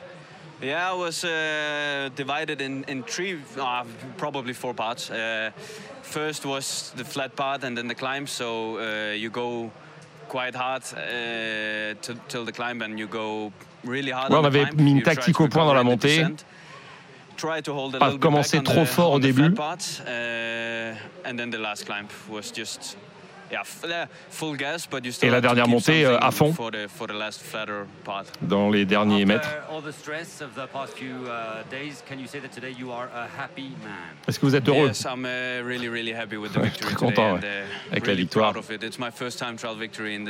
[0.60, 3.84] Yeah, I was uh, divided in, in three, uh,
[4.16, 5.10] probably four parts.
[5.10, 5.50] Uh,
[6.02, 8.28] first was the flat part and then the climb.
[8.28, 9.72] So uh, you go
[10.28, 13.52] quite hard uh, till, till the climb and you go
[14.30, 16.24] Ouais, on avait mis une tactique au point dans la montée.
[17.98, 19.50] Pas commencer trop fort au début.
[25.22, 26.54] Et la dernière montée, euh, à fond.
[28.42, 29.48] Dans les derniers mètres.
[29.48, 32.72] After all the stress of the past few uh, days, can you say that today
[32.78, 34.16] you are a happy man?
[34.26, 34.90] Est-ce que vous êtes heureux?
[34.90, 38.54] Uh, really, really happy with the Ouais, victory très content, ouais, uh, avec la victoire.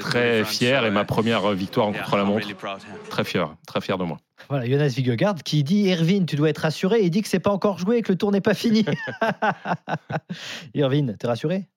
[0.01, 2.47] Très fier et ma première victoire en contre-la-montre.
[3.09, 4.19] Très fier, très fier de moi.
[4.49, 7.01] Voilà, Jonas Vingegaard qui dit Irvine, tu dois être rassuré.
[7.01, 8.85] Et il dit que c'est pas encore joué et que le tour n'est pas fini.
[10.75, 11.69] Irvine, t'es rassuré?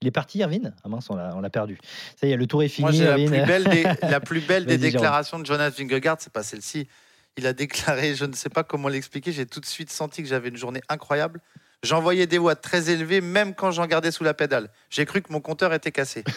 [0.00, 0.74] Il est parti, Irvine?
[0.84, 1.78] Ah mince, on l'a on l'a perdu.
[2.20, 3.00] Ça y est, le tour est fini.
[3.00, 5.00] Moi, la plus belle des, la plus belle des Vas-y, Jérôme.
[5.02, 6.86] déclarations de Jonas Vingegaard, c'est pas celle-ci.
[7.36, 10.28] Il a déclaré, je ne sais pas comment l'expliquer, j'ai tout de suite senti que
[10.28, 11.40] j'avais une journée incroyable.
[11.84, 14.68] J'envoyais des watts très élevés, même quand j'en gardais sous la pédale.
[14.90, 16.24] J'ai cru que mon compteur était cassé.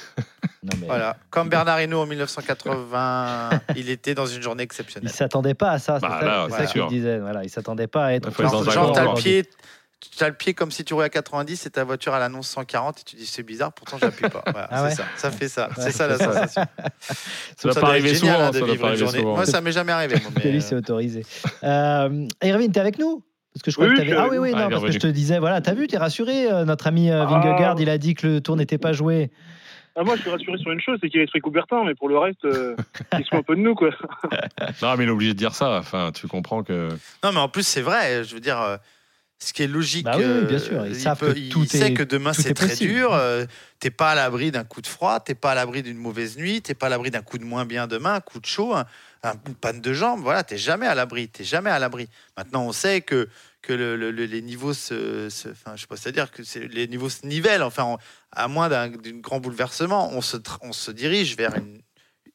[0.86, 5.10] Voilà, comme Bernard Hinault en 1980, il était dans une journée Il exceptionnelle.
[5.10, 6.00] s'attendait pas à ça.
[6.00, 7.18] C'est Bah ça, là, c'est c'est ça qu'il disait.
[7.18, 8.30] Voilà, il s'attendait pas à être.
[8.30, 9.16] faut être dans
[10.10, 12.48] grand t'as le pied, comme si tu roulais à 90 et ta voiture elle annonce
[12.50, 14.42] 140 et tu dis c'est bizarre, pourtant j'appuie pas.
[14.48, 16.26] Voilà, Ah c'est ouais ça, ça fait ça, Ouais, c'est ça la ça.
[16.26, 16.64] sensation.
[17.58, 19.20] Ça va doit pas arriver souvent, hein, de ça doit vivre une journée.
[19.20, 19.36] souvent.
[19.36, 20.16] Moi ça m'est jamais arrivé.
[20.22, 21.26] moi, mais, euh, c'est autorisé.
[21.64, 23.24] Euh, Irvine, t'es avec nous?
[23.54, 24.56] Parce que je crois Oui, que suis Ah oui, oui, vous.
[24.56, 27.12] non, Ah, parce que je te disais, voilà, t'as vu, t'es rassuré, euh, notre ami
[27.12, 29.30] euh, Vingegaard, il a dit que le tour n'était pas joué.
[29.98, 32.08] Ah, moi, je suis rassuré sur une chose, c'est qu'il est très Coubertin, mais pour
[32.08, 32.78] le reste, euh,
[33.20, 33.90] il se un peu de nous, quoi.
[34.82, 35.78] Non, mais il est obligé de dire ça.
[35.80, 36.88] Enfin, tu comprends que.
[37.26, 38.78] Non mais en plus c'est vrai, je veux dire.
[39.44, 41.50] Ce qui est logique, Bah oui, bien euh, sûr, ils il, savent peut- que il
[41.50, 42.94] tout sait est- que demain c'est est très possible.
[42.94, 43.12] dur.
[43.14, 43.46] euh,
[43.80, 46.62] t'es pas à l'abri d'un coup de froid, t'es pas à l'abri d'une mauvaise nuit,
[46.62, 48.86] t'es pas à l'abri d'un coup de moins bien demain, un coup de chaud, un,
[49.24, 50.22] un- une panne de jambe.
[50.22, 52.08] Voilà, t'es jamais à l'abri, t'es jamais à l'abri.
[52.38, 53.28] Maintenant, on sait que
[53.64, 56.88] que le- le- le- les niveaux se, se- enfin, je sais pas, c'est-à-dire que les
[56.88, 57.62] niveaux se nivellent.
[57.64, 57.98] Enfin, on-
[58.32, 61.80] à moins d'un grand bouleversement, on se tra- on se dirige vers une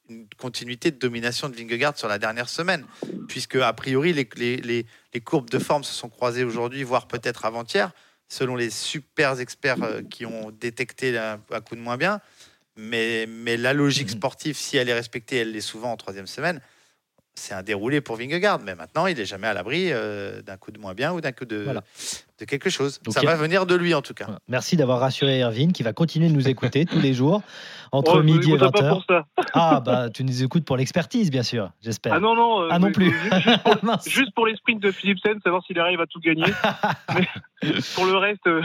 [0.09, 2.85] une continuité de domination de Vingegaard sur la dernière semaine,
[3.27, 4.27] puisque a priori les,
[4.57, 7.91] les, courbes de forme se sont croisées aujourd'hui, voire peut-être avant-hier,
[8.29, 12.21] selon les super experts euh, qui ont détecté un, coup de moins bien.
[12.75, 13.25] Mais,
[13.57, 16.61] la logique sportive, si elle est respectée, elle l'est souvent en troisième semaine.
[17.33, 20.71] C'est un déroulé pour Vingegaard, mais maintenant il est jamais à l'abri euh, d'un coup
[20.71, 21.83] de moins bien ou d'un coup de, Voilà.
[22.39, 22.99] De quelque chose.
[23.03, 24.25] Donc, Ça il va venir de lui en tout cas.
[24.25, 24.39] Voilà.
[24.47, 27.41] Merci d'avoir rassuré Irvine, qui va continuer de nous écouter tous les jours,
[27.91, 28.89] entre Oh, midi et écouterai pas 20h.
[28.89, 29.25] pour ça.
[29.53, 32.13] Ah, bah, tu nous écoutes pour l'expertise, bien sûr, j'espère.
[32.13, 32.61] Ah non, non.
[32.63, 33.11] euh, Ah non mais- plus.
[33.11, 36.43] Juste pour, juste pour les sprints de Philipsen, savoir s'il arrive à tout gagner.
[37.15, 37.27] mais
[37.95, 38.61] pour le reste, euh,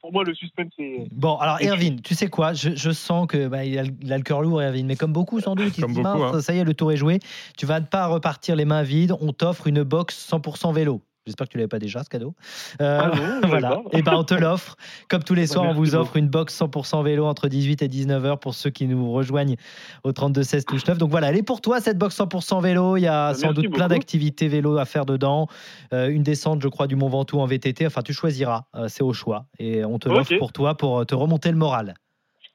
[0.00, 1.06] pour moi, le suspense, c'est.
[1.12, 2.52] Bon, alors Irvine, tu sais quoi?
[2.52, 4.96] Je, je sens que bah, il, a, le- il a le cœur lourd, Irvine, mais
[4.96, 6.40] comme beaucoup sans doute, il Comme dit, beaucoup, hein.
[6.42, 7.18] ça y est, le tour est joué.
[7.56, 9.14] Tu vas pas repartir les mains vides.
[9.22, 11.00] On t'offre une box 100% vélo.
[11.26, 12.34] J'espère que tu l'avais pas déjà ce cadeau.
[12.80, 13.82] Euh, Ah non, voilà.
[13.92, 14.76] Et ben on te l'offre.
[15.08, 18.24] Comme tous les soirs, on vous offre une box 100% vélo entre 18 et 19
[18.24, 19.56] h pour ceux qui nous rejoignent
[20.02, 20.98] au 32 16 touche 9.
[20.98, 22.96] Donc voilà, elle est pour toi cette box 100% vélo.
[22.96, 25.46] Il y a Bah, sans merci doute plein d'activités vélo à faire dedans.
[25.92, 27.86] Euh, une descente, je crois, du Mont Ventoux en VTT.
[27.86, 28.64] Enfin, tu choisiras.
[28.74, 29.46] Euh, C'est au choix.
[29.58, 31.94] Et on te l'offre pour toi pour te remonter le moral.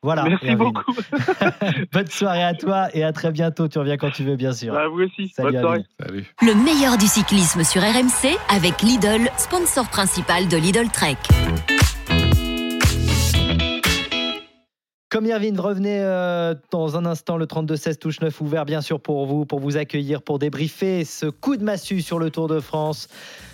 [0.06, 0.24] Voilà.
[0.24, 0.58] Merci Erwin.
[0.58, 0.94] beaucoup.
[1.92, 3.68] Bonne soirée à toi et à très bientôt.
[3.68, 4.72] Tu reviens quand tu veux, bien sûr.
[4.72, 5.30] Bah, vous aussi.
[5.30, 5.86] Salut, Bonne soirée.
[6.00, 6.26] Salut.
[6.44, 11.18] Le meilleur du cyclisme sur RMC avec Lidl, sponsor principal de Lidl Trek.
[15.16, 19.26] Comme Irvine, revenez euh, dans un instant le 32-16 touche 9 ouvert bien sûr pour
[19.26, 23.08] vous, pour vous accueillir, pour débriefer ce coup de massue sur le Tour de France.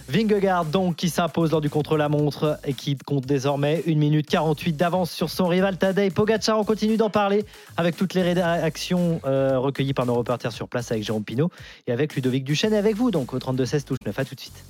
[0.10, 5.12] Vingegaard donc qui s'impose lors du contre-la-montre et qui compte désormais 1 minute 48 d'avance
[5.12, 6.58] sur son rival Tadej Pogacar.
[6.58, 7.46] On continue d'en parler
[7.78, 11.52] avec toutes les réactions euh, recueillies par nos reporters sur place avec Jérôme Pinault
[11.86, 14.18] et avec Ludovic Duchesne et avec vous donc au 32-16 touche 9.
[14.18, 14.64] À tout de suite.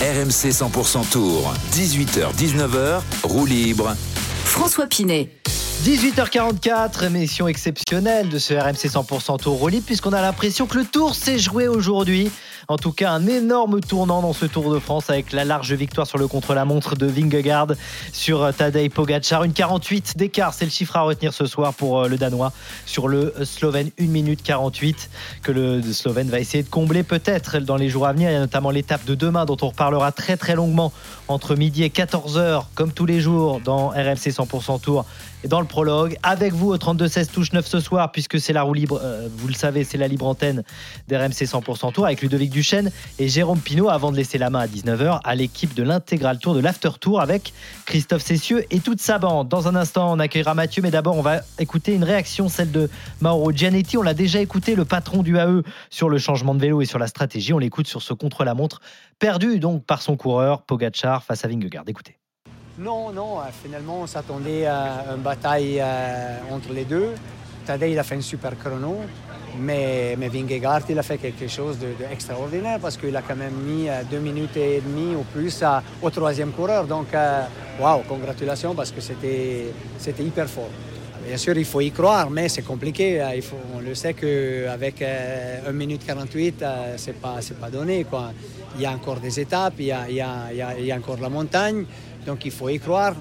[0.00, 3.96] RMC 100% Tour, 18h-19h, roue libre.
[4.56, 5.28] François Pinet.
[5.84, 11.14] 18h44, émission exceptionnelle de ce RMC 100% Tour Libre, puisqu'on a l'impression que le Tour
[11.14, 12.30] s'est joué aujourd'hui.
[12.68, 16.04] En tout cas, un énorme tournant dans ce Tour de France avec la large victoire
[16.04, 17.68] sur le contre-la-montre de Vingegaard
[18.12, 19.44] sur Tadej Pogacar.
[19.44, 22.52] Une 48 d'écart, c'est le chiffre à retenir ce soir pour euh, le Danois
[22.84, 23.90] sur le Slovène.
[24.00, 25.10] 1 minute 48
[25.44, 28.30] que le Slovène va essayer de combler peut-être dans les jours à venir.
[28.30, 30.92] Il y a notamment l'étape de demain dont on reparlera très très longuement
[31.28, 35.06] entre midi et 14h, comme tous les jours dans RMC 100% Tour
[35.44, 36.16] et dans le prologue.
[36.24, 39.46] Avec vous au 32-16 touche 9 ce soir, puisque c'est la roue libre, euh, vous
[39.46, 40.64] le savez, c'est la libre antenne
[41.06, 44.66] d'RMC 100% Tour avec Ludovic Duchesne et Jérôme Pinault avant de laisser la main à
[44.66, 47.52] 19h à l'équipe de l'intégral tour de l'After Tour avec
[47.84, 49.48] Christophe Cessieux et toute sa bande.
[49.48, 52.88] Dans un instant, on accueillera Mathieu, mais d'abord, on va écouter une réaction, celle de
[53.20, 53.98] Mauro Gianetti.
[53.98, 56.98] On l'a déjà écouté, le patron du AE, sur le changement de vélo et sur
[56.98, 57.52] la stratégie.
[57.52, 58.80] On l'écoute sur ce contre-la-montre
[59.18, 61.84] perdu donc par son coureur Pogachar face à Vingegaard.
[61.86, 62.16] Écoutez.
[62.78, 67.14] Non, non, euh, finalement, on s'attendait à une bataille euh, entre les deux.
[67.66, 69.00] Tadej, il a fait un super chrono,
[69.58, 73.88] mais, mais Vingegaard, il a fait quelque chose d'extraordinaire parce qu'il a quand même mis
[73.88, 75.62] euh, deux minutes et demie ou plus
[76.02, 76.84] au troisième coureur.
[76.86, 77.42] Donc, euh,
[77.80, 79.72] waouh, congratulations parce que c'était
[80.22, 80.70] hyper fort.
[81.26, 83.20] Bien sûr, il faut y croire, mais c'est compliqué.
[83.20, 88.04] euh, faut, on le sait qu'avec 1 minute 48, euh, c'est pas, pas donné.
[88.04, 88.30] Quoi.
[88.76, 90.96] Il y a encore des étapes, il y a- il y a- il y a
[90.96, 91.84] encore la montagne,
[92.26, 93.14] donc il faut y croire,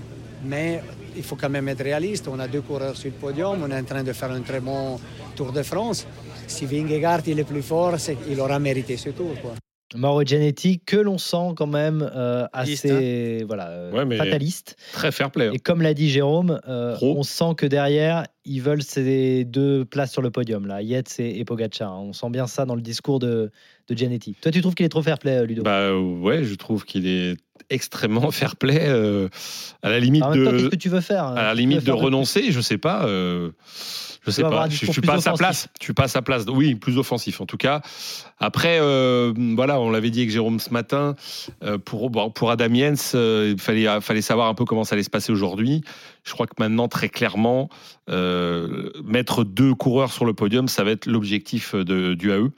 [0.44, 0.82] mais
[1.18, 2.28] il faut quand même être réaliste.
[2.28, 4.60] On a deux coureurs sur le podium, on est en train de faire un très
[4.60, 5.00] bon
[5.36, 6.08] Tour de France.
[6.48, 9.34] Si Vingegaard il est plus fort, c'est- il aura mérité ce tour.
[9.42, 9.54] Quoi.
[9.96, 14.76] Mauro Gianetti, que l'on sent quand même euh, assez voilà, euh, Ouais, fataliste.
[14.94, 15.48] Très fair play.
[15.48, 15.52] hein.
[15.54, 20.12] Et comme l'a dit Jérôme, euh, on sent que derrière, ils veulent ces deux places
[20.12, 21.92] sur le podium, là, Yates et, et Pogacar.
[21.92, 22.02] hein.
[22.02, 23.52] On sent bien ça dans le discours de,
[23.88, 24.36] de Gianetti.
[24.42, 25.62] Toi, tu trouves qu'il est trop fair play, Ludo?
[25.64, 27.38] Bah ouais, je trouve qu'il est
[27.70, 28.82] extrêmement fair play.
[28.82, 29.30] euh,
[29.84, 32.52] à la limite de, qu'est-ce que tu veux faire hein à la limite de renoncer,
[32.52, 33.06] je sais pas.
[33.06, 33.52] euh,
[34.26, 34.68] je sais pas.
[34.70, 35.68] Je, suis pas à sa place.
[35.80, 36.46] Je suis pas à sa place.
[36.48, 37.82] Oui, plus offensif en tout cas.
[38.40, 41.16] Après, euh, voilà, on l'avait dit avec Jérôme ce matin.
[41.64, 45.04] euh, pour pour Adam Jens, euh, il fallait fallait savoir un peu comment ça allait
[45.04, 45.84] se passer aujourd'hui.
[46.26, 47.70] Je crois que maintenant, très clairement,
[48.10, 52.50] euh, mettre deux coureurs sur le podium, ça va être l'objectif du AE.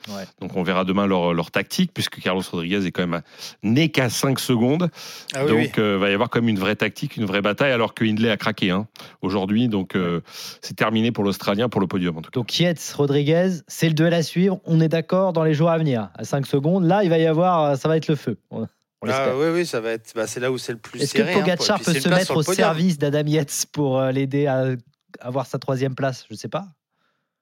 [0.41, 3.21] Donc on verra demain leur, leur tactique, puisque Carlos Rodriguez est quand même
[3.63, 4.89] né qu'à 5 secondes.
[5.33, 5.83] Ah oui, donc oui.
[5.83, 8.29] il va y avoir quand même une vraie tactique, une vraie bataille, alors que Hindley
[8.29, 8.87] a craqué hein,
[9.21, 9.67] aujourd'hui.
[9.67, 10.21] Donc euh,
[10.61, 12.39] c'est terminé pour l'Australien, pour le podium en tout cas.
[12.39, 14.59] Donc Yates, Rodriguez, c'est le duel à suivre.
[14.65, 16.09] On est d'accord dans les jours à venir.
[16.15, 18.37] À 5 secondes, là, il va y avoir, euh, ça va être le feu.
[19.07, 20.11] Ah, oui, oui, ça va être.
[20.15, 22.41] Bah, c'est là où c'est le plus Est-ce que hein, Pogacar peut se mettre au
[22.43, 24.65] service d'Adam Yates pour euh, l'aider à
[25.19, 26.25] avoir sa troisième place?
[26.29, 26.65] Je sais pas.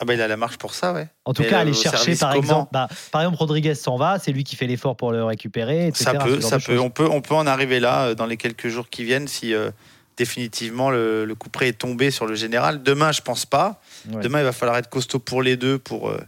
[0.01, 1.07] Ah bah il a la marche pour ça, ouais.
[1.23, 4.19] En tout Mais cas, le- aller chercher par exemple, bah, par exemple Rodriguez s'en va,
[4.19, 5.87] c'est lui qui fait l'effort pour le récupérer.
[5.87, 6.77] etc., Ça peut, ça peut.
[6.77, 9.53] On peut, on peut en arriver là euh, dans les quelques jours qui viennent si
[9.53, 9.71] euh,
[10.17, 12.83] définitivement le, le coup près est tombé sur le général.
[12.83, 13.79] Demain, je pense pas.
[14.11, 14.21] Ouais.
[14.21, 16.19] Demain, il va falloir être costaud pour les deux pour euh,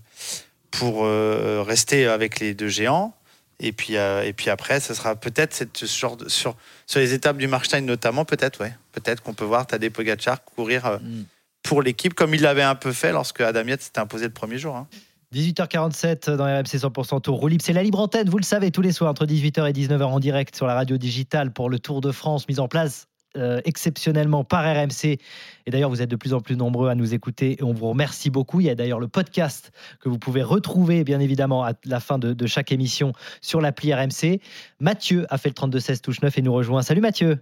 [0.71, 3.16] pour euh, rester avec les deux géants.
[3.59, 6.55] Et puis, euh, et puis après, ce sera peut-être cette ce genre de- sur
[6.85, 10.85] sur les étapes du Markstein notamment, peut-être, ouais, peut-être qu'on peut voir Tadej Pogacar courir
[10.85, 11.23] euh, Mm.
[11.63, 14.57] pour l'équipe comme il l'avait un peu fait lorsque Adam Yates s'était imposé le premier
[14.59, 14.75] jour.
[14.75, 14.87] hein.
[15.33, 17.63] 18h47 dans RMC 100% Tour roue libre.
[17.65, 20.19] C'est la libre antenne, vous le savez, tous les soirs entre 18h et 19h en
[20.19, 24.43] direct sur la radio digitale pour le Tour de France mis en place euh, exceptionnellement
[24.43, 25.17] par RMC.
[25.65, 27.87] Et d'ailleurs, vous êtes de plus en plus nombreux à nous écouter et on vous
[27.89, 28.59] remercie beaucoup.
[28.59, 32.19] Il y a d'ailleurs le podcast que vous pouvez retrouver, bien évidemment, à la fin
[32.19, 34.39] de, de chaque émission sur l'appli RMC.
[34.79, 36.81] Mathieu a fait le 32-16 touche 9 et nous rejoint.
[36.81, 37.37] Salut Mathieu.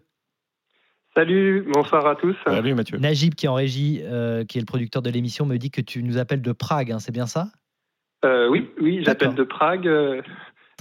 [1.16, 2.36] Salut, bonsoir à tous.
[2.46, 2.98] Salut Mathieu.
[2.98, 5.80] Najib, qui est en régie, euh, qui est le producteur de l'émission, me dit que
[5.80, 7.48] tu nous appelles de Prague, hein, c'est bien ça?
[8.26, 9.88] Euh, oui, oui, j'appelle de Prague.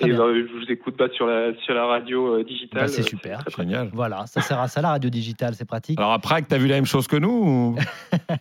[0.02, 2.82] Euh, Et bah, je vous écoute bah, sur, la, sur la radio euh, digitale.
[2.82, 3.38] Bah, c'est Euh, super.
[3.38, 3.90] très, très Génial.
[3.92, 5.98] Voilà, ça sert à ça la radio digitale, c'est pratique.
[5.98, 7.76] Alors à Prague, t'as vu la même chose que nous ou-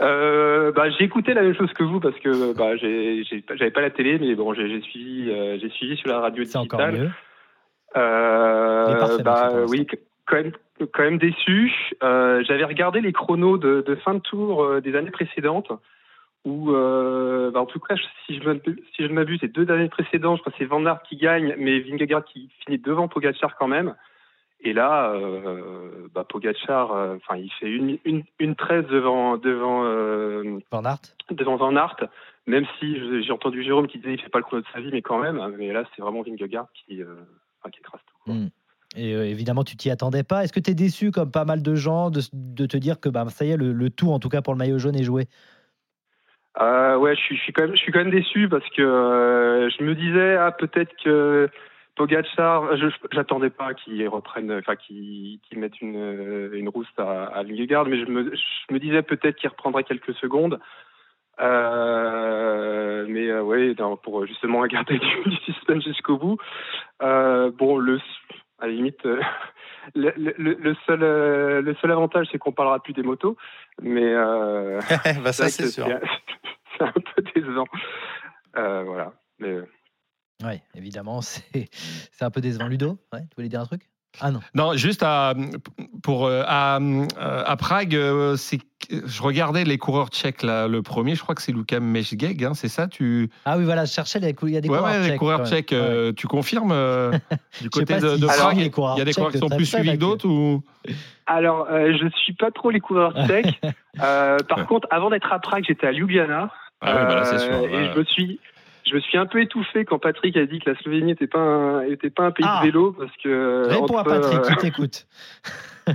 [0.00, 3.70] Euh, bah, j'ai écouté la même chose que vous parce que bah, j'ai- j'ai- j'avais
[3.70, 6.58] pas la télé, mais bon, j'ai j'ai suivi, euh, j'ai suivi sur la radio C'est
[6.58, 7.00] encore digitale.
[7.06, 7.10] mieux.
[7.96, 10.50] Euh, parfait, bah, oui, qu- quand même,
[10.92, 11.72] quand même déçu.
[12.02, 15.70] Euh, J'avais regardé les chronos de, de fin de tour euh, des années précédentes,
[16.44, 17.94] où, euh, bah, en tout cas,
[18.26, 21.16] si je ne m'abuse, les deux années précédentes, je crois que c'est Van Aert qui
[21.16, 23.94] gagne, mais Vingegaard qui finit devant Pogacar quand même.
[24.60, 29.84] Et là, euh, bah, Pogacar, euh, enfin, il fait une, une, une 13 devant devant
[29.84, 31.00] euh, Van Aert.
[31.30, 31.96] devant Van Aert,
[32.46, 34.90] même si j'ai entendu Jérôme qui disait qu'il fait pas le chrono de sa vie,
[34.92, 35.54] mais quand même.
[35.58, 38.32] Mais là, c'est vraiment Vingegaard qui, enfin, qui écrase tout.
[38.32, 38.48] Hmm.
[38.96, 40.44] Et euh, évidemment, tu t'y attendais pas.
[40.44, 43.08] Est-ce que tu es déçu, comme pas mal de gens, de, de te dire que
[43.08, 45.02] bah, ça y est, le, le tout, en tout cas pour le maillot jaune, est
[45.02, 45.26] joué?
[46.60, 48.82] Euh, ouais, je suis, je suis quand même, je suis quand même déçu parce que
[48.82, 51.48] euh, je me disais ah peut-être que
[51.96, 57.42] Pogacar, je j'attendais pas qu'il reprenne, enfin qu'il mette une euh, une rousse à, à
[57.42, 60.60] mais je me je me disais peut-être qu'il reprendrait quelques secondes.
[61.40, 66.38] Euh, mais euh, ouais, pour justement garder du, du suspense jusqu'au bout.
[67.02, 67.98] Euh, bon, le
[68.58, 69.04] à la limite.
[69.06, 69.20] euh,
[69.94, 73.36] le, le, le seul euh, le seul avantage c'est qu'on parlera plus des motos
[73.82, 74.80] mais euh,
[75.22, 75.86] Bah, ça, c'est sûr.
[76.78, 77.66] c'est un peu décevant
[78.56, 79.58] euh, voilà mais
[80.44, 81.68] Oui, évidemment, c'est
[82.20, 82.68] un peu décevant.
[82.68, 83.82] Ludo, ouais, tu voulais dire un truc?
[84.20, 84.40] Ah non.
[84.54, 85.34] Non, juste à,
[86.04, 87.98] pour, à, à Prague,
[88.36, 88.60] c'est,
[88.90, 90.42] je regardais les coureurs tchèques.
[90.42, 93.28] Là, le premier, je crois que c'est Luka Meshgeg, hein, c'est ça tu...
[93.44, 95.08] Ah oui, voilà, je cherchais, les cou- il y a des Ouais, coureurs ouais, les
[95.08, 95.18] tchèques.
[95.18, 95.52] coureurs quand même.
[95.52, 97.12] tchèques, euh, tu confirmes euh,
[97.62, 98.58] du côté de, Prague?
[98.58, 100.62] les coureurs Il y a des coureurs qui sont plus suivis que d'autres ou...
[101.26, 103.60] alors euh, je suis pas trop les coureurs tchèques
[104.02, 107.52] euh, par contre avant d'être à Prague j'étais à Ljubljana Ah oui, bah là, sûr,
[107.54, 107.90] Euh, et ouais.
[107.94, 108.40] je me suis
[108.86, 111.38] je me suis un peu étouffé quand Patrick a dit que la Slovénie n'était pas
[111.40, 112.60] un, était pas un pays Ah.
[112.60, 115.06] de vélo parce que Réponds à Patrick, euh, qui t'écoute.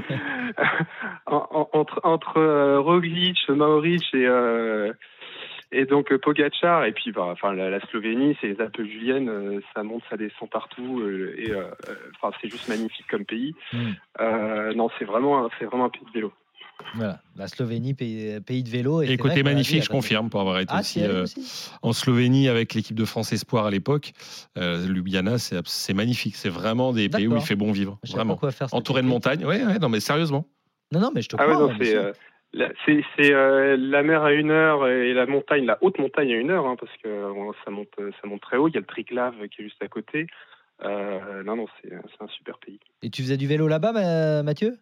[1.25, 4.93] en- en- entre entre euh, Roglic, Maoric et euh,
[5.71, 9.29] et donc euh, Pogacar et puis bah, enfin la, la Slovénie c'est les Alpes juliennes
[9.29, 13.25] euh, ça monte ça descend partout euh, et euh, euh, enfin c'est juste magnifique comme
[13.25, 13.91] pays Hmm.
[14.21, 16.33] Euh, non c'est vraiment c'est vraiment un pays de vélo
[16.93, 19.01] Voilà, la Slovénie, pays, pays de vélo.
[19.01, 22.47] Et vrai côté magnifique, je confirme, pour avoir été Ah, aussi, euh, aussi en Slovénie
[22.49, 24.13] avec l'équipe de France Espoir à l'époque.
[24.57, 26.35] Euh, Ljubljana, c'est magnifique.
[26.35, 27.99] C'est vraiment des pays où il fait bon vivre.
[28.07, 28.35] Vraiment.
[28.35, 29.45] quoi faire Entouré de montagnes.
[29.45, 30.47] Ouais, ouais, non, mais sérieusement.
[30.91, 31.67] Non, non, mais je te ah crois.
[31.67, 32.13] ouais c'est euh,
[32.53, 32.71] la-
[33.19, 36.75] euh, mer à une heure et la montagne la haute montagne à une heure hein,
[36.79, 39.61] parce que bon, ça monte ça monte très haut il y a le Triglav qui
[39.61, 40.25] est juste à côté
[40.83, 44.79] euh, non non c'est un super pays Et tu faisais du vélo là-bas, Ma- Mathieu?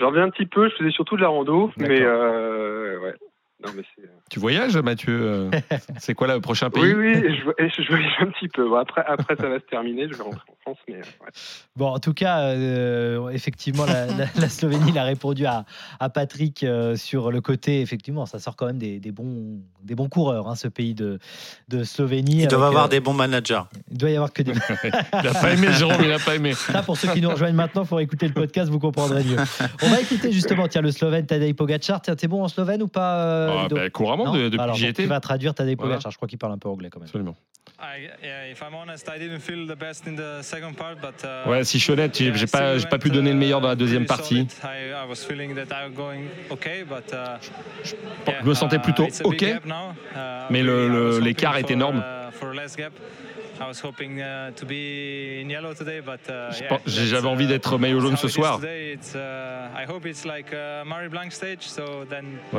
[0.00, 3.14] J'en reviens un petit peu, je faisais surtout de la rando, mais euh, ouais.
[3.64, 5.50] Non, mais c'est- Tu voyages, Mathieu euh,
[5.98, 6.82] C'est quoi là, le prochain pays?
[6.82, 8.66] Oui, oui, je, vo- je voyage un petit peu.
[8.68, 11.30] Bon, après, après, ça va se terminer, je vais rentrer en France, mais euh, ouais.
[11.76, 15.64] Bon, en tout cas, euh, effectivement, la, la- la Slovénie il a répondu à,
[15.98, 17.80] à Patrick euh, sur le côté.
[17.82, 21.18] Effectivement, ça sort quand même des, des bons, des bons coureurs, hein, ce pays de,
[21.68, 22.46] de Slovénie.
[22.46, 23.60] Doivent avec, avoir euh, des bons managers.
[23.90, 24.52] Il doit y avoir que des.
[25.12, 26.54] Il n'a pas aimé, Jérôme, il n'a pas aimé.
[26.54, 29.36] Ça, pour ceux qui nous rejoignent maintenant, pour écouter le podcast, vous comprendrez mieux.
[29.82, 32.00] On va écouter justement, tiens, le Slovène Tadej Pogacar.
[32.00, 34.58] Tiens, t'es bon en slovène ou pas euh, Ah, Ludo bah, couramment, Non de- depuis
[34.60, 35.02] Alors, que j'y donc, étais.
[35.04, 35.94] Tu vas traduire Tadej Voilà.
[35.96, 36.10] Pogacar.
[36.12, 37.06] Je crois qu'il parle un peu anglais quand même.
[37.06, 37.36] Absolument.
[37.82, 41.24] I, yeah, if I'm honest, I didn't feel the best in the second part, but
[41.24, 43.68] uh, Ouais, si je suis honnête, j'ai pas, j'ai pas pu donner le meilleur dans
[43.68, 44.46] la deuxième partie.
[44.62, 47.38] I, I was feeling that I was going okay, but uh,
[47.82, 49.42] Je me sentais plutôt big ok.
[49.42, 49.46] Uh,
[50.50, 51.98] mais le- I le- was hoping l'écart est énorme.
[51.98, 52.30] uh,
[56.28, 58.58] uh, uh, pense- J'avais uh, envie d'être maillot jaune ce soir.
[58.62, 58.66] uh,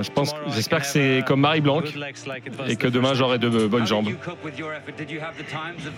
[0.03, 1.82] je pense, tomorrow I j'espère que have, c'est uh, comme Marie Blanc
[2.67, 4.09] et que demain j'aurai de bonnes jambes.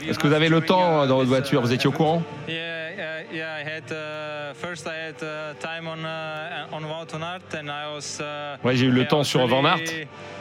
[0.07, 1.61] Est-ce que vous avez le temps dans votre voiture?
[1.61, 2.23] Vous étiez au courant?
[2.47, 3.33] Uh, uh, uh.
[3.33, 4.53] Uh,
[8.63, 9.79] Ouais, j'ai eu le temps sur Van Aert.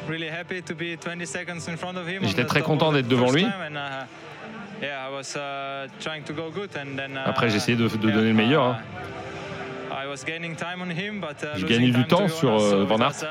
[0.09, 2.23] Really happy to be 20 seconds in front of him.
[2.23, 3.45] Et on j'étais the très content d'être devant lui.
[3.45, 4.07] uh, uh,
[4.83, 5.89] uh,
[7.25, 8.65] Après, j'ai essayé de, donner le meilleur.
[8.65, 8.79] hein.
[9.93, 12.99] I was gaining time on him, but uh, J'ai gagné du temps sur, euh, Van
[13.01, 13.25] Aert.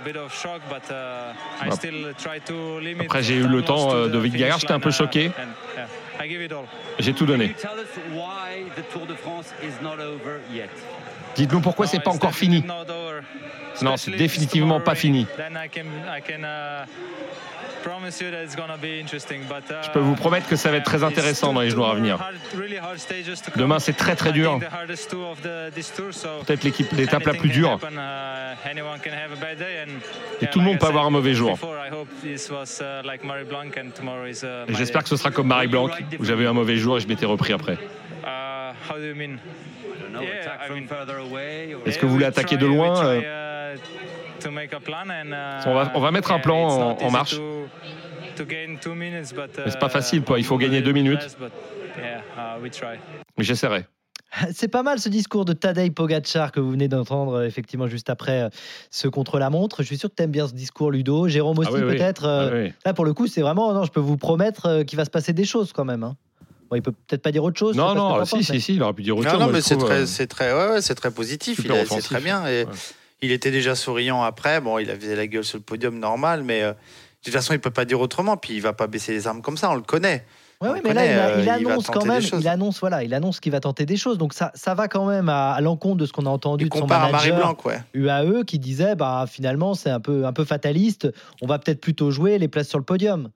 [0.00, 1.74] Uh, Bah.
[3.00, 5.30] Après, j'ai eu le temps euh, de Vingegaard, finish j'étais un peu uh, choqué.
[6.98, 7.54] J'ai tout donné.
[7.54, 10.68] Tell us why the Tour de France is not over yet?
[11.36, 12.64] Dites-nous pourquoi c'est pas encore fini.
[13.82, 15.26] Non, c'est définitivement pas fini.
[17.88, 21.94] Uh, Je peux vous promettre que ça va être très intéressant dans les jours à
[21.94, 22.18] venir.
[23.56, 24.58] Demain, c'est très très dur.
[26.46, 27.78] Peut-être l'équipe- l'étape la plus dure.
[27.82, 27.84] uh,
[30.40, 31.52] Et tout le monde peut I avoir un mauvais jour.
[31.52, 33.02] before, I hope this was, uh,
[34.68, 37.00] Et j'espère que ce sera comme Marie Blanc, où j'avais eu un mauvais jour et
[37.00, 37.78] je m'étais repris après.
[41.86, 42.94] Est-ce que vous voulez attaquer de loin
[45.66, 47.36] On va- on va mettre un plan it's en- marche.
[47.36, 47.66] to-
[48.36, 50.38] to gain two minutes, but, Mais c'est pas uh, facile, quoi.
[50.38, 51.36] Il faut gagner deux minutes.
[51.98, 52.98] uh, we try.
[53.36, 53.84] Mais j'essaierai.
[54.52, 58.10] C'est pas mal ce discours de Tadej Pogacar que vous venez d'entendre euh, effectivement juste
[58.10, 58.48] après euh,
[58.90, 59.82] ce contre-la-montre.
[59.82, 61.28] Je suis sûr que tu aimes bien ce discours, Ludo.
[61.28, 61.96] Jérôme aussi, Ah oui, oui.
[61.96, 62.26] peut-être.
[62.26, 62.72] euh, Ah oui.
[62.84, 63.72] Là, pour le coup, c'est vraiment.
[63.72, 66.02] Non, je peux vous promettre euh, qu'il va se passer des choses quand même.
[66.04, 66.14] hein.
[66.70, 67.74] Bon, il peut peut-être pas dire autre chose.
[67.74, 69.40] Non, non, si, penses, si, mais- si, il aurait pu dire autre Non, chose.
[69.40, 71.56] non, moi, mais c'est très, euh, c'est très, ouais, ouais, c'est très positif.
[71.62, 72.46] super Il a- C'est très bien.
[72.46, 72.66] Et
[73.22, 74.60] Il était déjà souriant après.
[74.60, 76.76] Bon, il avait la gueule sur le podium normal, mais euh, de
[77.24, 78.36] toute façon, il peut pas dire autrement.
[78.36, 79.70] Puis il va pas baisser les armes comme ça.
[79.70, 80.24] On le connaît.
[80.60, 83.14] Ouais, le mais là, il, a- euh, il annonce quand même, il annonce, voilà, il
[83.14, 84.18] annonce qu'il va tenter des choses.
[84.18, 86.68] Donc ça, ça va quand même à, à l'encontre de ce qu'on a entendu Il
[86.70, 87.78] de son manager Blanc, ouais.
[87.94, 91.12] UAE qui disait, bah finalement, c'est un peu, un peu fataliste.
[91.42, 93.30] On va peut-être plutôt jouer les places sur le podium.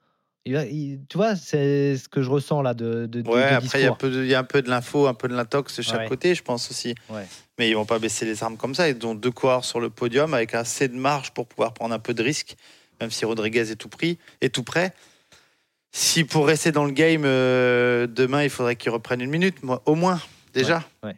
[0.45, 3.85] Il tu vois, c'est ce que je ressens là de, de, Ouais, de après, il
[3.85, 6.09] y, a y un peu de l'info, un peu de l'intox de chaque Ouais.
[6.09, 6.95] côté, je pense aussi.
[7.09, 7.27] Ouais.
[7.59, 8.89] Mais ils vont pas baisser les armes comme ça.
[8.89, 12.01] Ils ont deux coureurs sur le podium avec assez de marge pour pouvoir prendre un
[12.01, 12.57] peu de risque,
[13.01, 14.93] même si Rodriguez est tout, pris, est tout prêt.
[15.93, 19.83] Si pour rester dans le game, euh, demain, il faudrait qu'ils reprennent une minute, moi,
[19.87, 20.21] au moins,
[20.53, 20.85] déjà.
[21.03, 21.17] Ouais.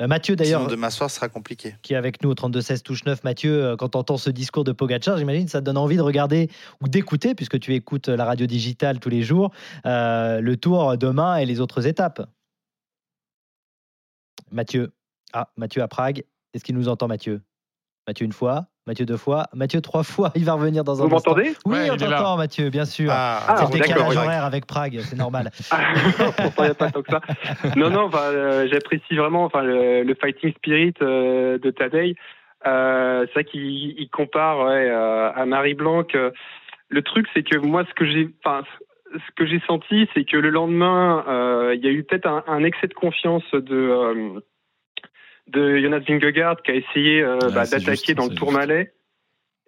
[0.00, 1.76] Euh, Mathieu, d'ailleurs, demain soir, sera compliqué.
[1.82, 3.24] qui est avec nous au 32-16 touche 9.
[3.24, 5.96] Mathieu, euh, quand tu entends ce discours de Pogacar, j'imagine que ça te donne envie
[5.96, 6.50] de regarder
[6.80, 9.50] ou d'écouter, puisque tu écoutes la radio digitale tous les jours,
[9.86, 12.26] euh, le tour demain et les autres étapes.
[14.50, 14.92] Mathieu.
[15.32, 16.24] Ah, Mathieu à Prague.
[16.54, 17.42] Est-ce qu'il nous entend, Mathieu?
[18.06, 20.32] Mathieu une fois, Mathieu deux fois, Mathieu trois fois.
[20.36, 21.30] Il va revenir dans un Vous instant.
[21.30, 21.54] m'entendez?
[21.64, 22.16] Oui, Ouais, on il est là.
[22.18, 23.08] t'entend, Mathieu, bien sûr.
[23.12, 23.70] Ah, c'est le d'accord,
[24.08, 25.50] décalage horaire avec Prague, c'est normal.
[26.36, 27.20] Pourtant, il n'y a pas tant que ça.
[27.76, 32.16] Non, non, enfin, euh, j'apprécie vraiment enfin, le, le fighting spirit euh, de Tadej.
[32.66, 33.62] Euh, c'est vrai qu'il
[33.98, 36.04] il compare ouais, euh, à Marie Blanc.
[36.14, 36.30] euh,
[36.88, 38.62] Le truc, c'est que moi, ce que j'ai, enfin,
[39.14, 42.42] ce que j'ai senti, c'est que le lendemain, euh, il y a eu peut-être un,
[42.48, 44.40] un excès de confiance de euh,
[45.52, 48.92] de Jonas Vingegaard qui a essayé euh, bah, d'attaquer juste, dans le Tourmalet.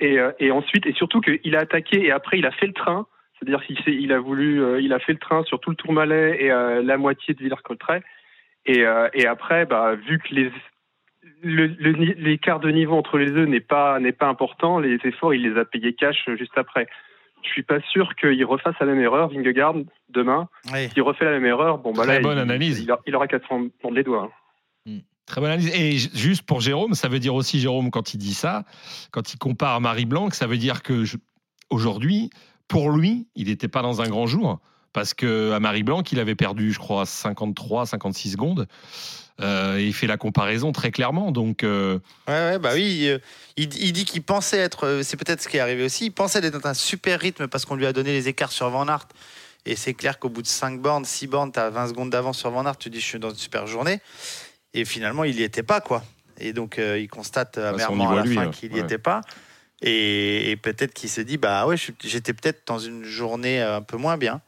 [0.01, 2.73] Et, euh, et ensuite, et surtout qu'il a attaqué et après il a fait le
[2.73, 3.07] train.
[3.39, 5.77] C'est-à-dire qu'il s'est- il a voulu, euh, il a fait le train sur tout le
[5.77, 8.03] Tourmalet et euh, la moitié de Villers-Cotterêts.
[8.67, 10.51] Et, euh, et après, bah, vu que les
[11.43, 15.35] le- le l'écart de niveau entre les deux n'est pas n'est pas important, les efforts
[15.35, 16.87] il les a payés cash juste après.
[17.45, 19.75] Je suis pas sûr qu'il refasse la même erreur, Vingegaard,
[20.09, 20.49] demain.
[20.91, 22.81] S'il refait la même erreur, bon bah Très là, bonne il, analyse.
[22.81, 24.31] Il, il aura qu'à se prendre les doigts.
[25.27, 25.71] Très bonne analyse.
[25.75, 28.65] Et juste pour Jérôme, ça veut dire aussi, Jérôme, quand il dit ça,
[29.13, 31.05] quand il compare Marie Blanc, ça veut dire que
[31.71, 32.31] aujourd'hui,
[32.69, 34.61] pour lui, il n'était pas dans un grand jour.
[34.93, 38.67] Parce que à Marie Blanc, il avait perdu, je crois, 53, 56 secondes.
[39.41, 41.33] Euh, et il fait la comparaison très clairement.
[41.33, 41.99] Donc, euh,
[42.29, 43.11] Ouais, bah oui.
[43.57, 44.87] Il, il dit qu'il pensait être.
[44.87, 46.07] euh, C'est peut-être ce qui est arrivé aussi.
[46.07, 48.69] Il pensait être dans un super rythme parce qu'on lui a donné les écarts sur
[48.69, 49.09] Van Aert.
[49.65, 52.37] Et c'est clair qu'au bout de 5 bornes, 6 bornes, tu as 20 secondes d'avance
[52.39, 52.77] sur Van Aert.
[52.77, 54.01] Tu dis, je suis dans une super journée.
[54.75, 56.03] Et finalement, il n'y était pas, quoi.
[56.39, 58.51] Et donc, euh, il constate À amèrement niveau à à la lui, fin ouais.
[58.51, 58.85] qu'il n'y Ouais.
[58.85, 59.21] était pas.
[59.83, 63.83] Et, et peut-être qu'il se dit, bah ouais, j'étais peut-être dans une journée euh, un
[63.83, 64.41] peu moins bien.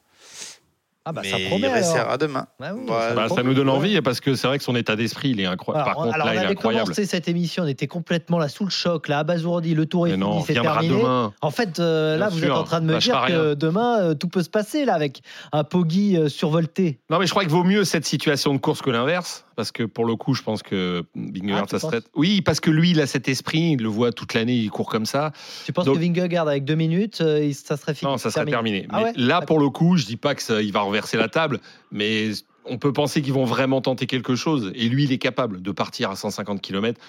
[1.07, 1.67] Ah bah Mais ça promet.
[1.69, 2.17] il restera alors.
[2.17, 2.47] demain.
[2.63, 4.97] Ah oui, Bah, bah, ça nous donne envie parce que c'est vrai que son état
[4.97, 5.85] d'esprit, il est incroyable.
[5.85, 6.85] Par contre, alors, là, on il est avait incroyable.
[6.85, 10.13] commencé cette émission, on était complètement là sous le choc, là abasourdi, le tour est
[10.13, 10.95] Mais non, fini, c'est terminé.
[10.97, 11.35] demain.
[11.43, 14.01] En fait, euh, là, Bien vous êtes en train de me lâche dire que demain,
[14.01, 15.21] euh, tout peut se passer là avec
[15.53, 17.01] un Poggi euh, survolté.
[17.11, 19.45] Non, mais je crois qu'il vaut mieux cette situation de course que l'inverse.
[19.57, 22.01] Parce que pour le coup, je pense que Vingegaard, Ah, ça serait.
[22.15, 24.89] Oui, parce que lui, il a cet esprit, il le voit toute l'année, il court
[24.89, 25.33] comme ça.
[25.65, 28.45] Tu penses Donc- que Vingegaard avec deux minutes, euh, ça serait fini Non, ça serait
[28.47, 28.87] terminé.
[28.91, 31.17] Ah mais ouais là, pour le coup, je dis pas que ça, il va renverser
[31.17, 31.61] la table,
[31.93, 32.31] mais
[32.65, 34.73] on peut penser qu'ils vont vraiment tenter quelque chose.
[34.75, 37.01] Et lui, il est capable de partir à 150 km.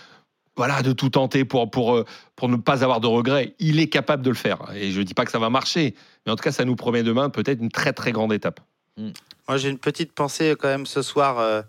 [0.57, 2.05] Voilà, de tout tenter pour, pour, euh,
[2.37, 3.55] pour ne pas avoir de regrets.
[3.59, 4.59] Il est capable de le faire.
[4.73, 7.03] Et je dis pas que ça va marcher, mais en tout cas, ça nous promet
[7.03, 8.61] demain peut-être une très très grande étape.
[9.47, 11.61] Moi, j'ai une petite pensée quand même ce soir euh,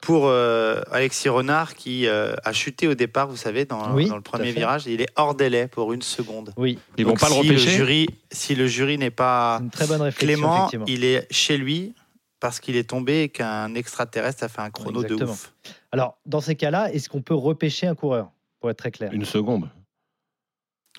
[0.00, 4.16] pour euh, Alexis Renard qui euh, a chuté au départ, vous savez, dans, Oui, dans
[4.16, 4.86] le premier virage.
[4.86, 6.52] Il est hors délai pour une seconde.
[6.56, 6.78] Oui.
[6.96, 10.02] Ils vont Donc, pas le repêcher jury, Si le jury n'est pas Une très bonne
[10.02, 11.94] réflexion, clément, il est chez lui
[12.40, 15.32] parce qu'il est tombé et qu'un extraterrestre a fait un chrono de Exactement.
[15.32, 15.52] ouf.
[15.90, 18.30] Alors, dans ces cas-là, est-ce qu'on peut repêcher un coureur
[18.60, 19.12] Pour être très clair?
[19.12, 19.68] Une seconde.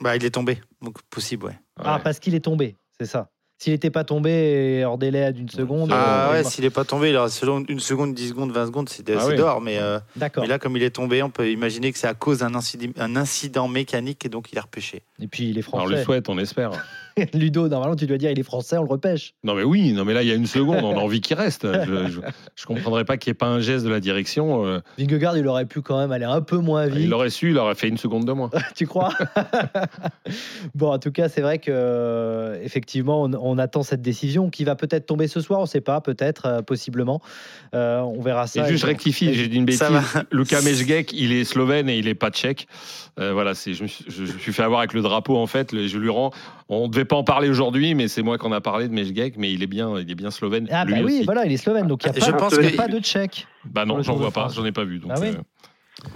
[0.02, 1.60] Bah, il est tombé, donc possible, ouais.
[1.78, 3.30] Ah, parce qu'il est tombé, c'est ça.
[3.62, 5.90] S'il n'était pas tombé hors délai d'une seconde.
[5.92, 8.52] Ah euh, ouais, bah, s'il est pas tombé, il aurait selon une seconde, 10 secondes,
[8.54, 9.36] 20 secondes, c'est Ah c'est oui.
[9.36, 9.60] dehors.
[9.60, 10.44] Mais, euh, D'accord.
[10.44, 12.94] mais là, comme il est tombé, on peut imaginer que c'est à cause d'un incident,
[12.98, 15.02] un incident mécanique et donc il a repêché.
[15.22, 16.04] Et puis il est Alors, on le français.
[16.06, 16.72] souhaite, on espère.
[17.34, 19.34] Ludo, normalement, tu dois dire il est français, on le repêche.
[19.44, 21.36] Non mais oui, non mais là il y a une seconde, on a envie qu'il
[21.38, 21.68] reste.
[21.86, 22.20] Je,
[22.56, 24.66] je comprendrais pas qu'il n'y ait pas un geste de la direction.
[24.66, 27.04] euh, Vingegaard, il aurait pu quand même aller un peu moins vite.
[27.04, 28.50] il l'aurait su, il aurait fait une seconde de moins.
[28.76, 29.14] tu crois
[30.76, 34.64] Bon, en tout cas, c'est vrai que euh, effectivement, on, on attend cette décision qui
[34.64, 35.60] va peut-être tomber ce soir.
[35.60, 37.22] On ne sait pas, peut-être, euh, possiblement.
[37.74, 38.66] Euh, on verra ça.
[38.66, 39.84] Et juste je rectifie, j'ai dit une bêtise.
[40.32, 42.68] Luka Mezgek, il est slovène et il est pas tchèque.
[43.20, 45.38] Euh, voilà, c'est, je, me suis, je, je me suis fait avoir avec le drapeau
[45.38, 45.72] en fait.
[45.72, 46.32] le- Je lui rends.
[46.72, 49.52] On devait pas en parler aujourd'hui, mais c'est moi qu'on a parlé de Mezgek, mais
[49.52, 50.68] il est bien, il est bien slovène.
[50.70, 51.24] Ah lui bah oui, aussi.
[51.26, 52.76] voilà, il est slovène, donc il n'y a, Je pas- pense il y a que-
[52.78, 53.48] pas de tchèque.
[53.66, 55.00] Bah non, j'en vois pas, j'en ai pas vu.
[55.00, 55.30] Donc, Ah oui.
[55.30, 55.42] euh,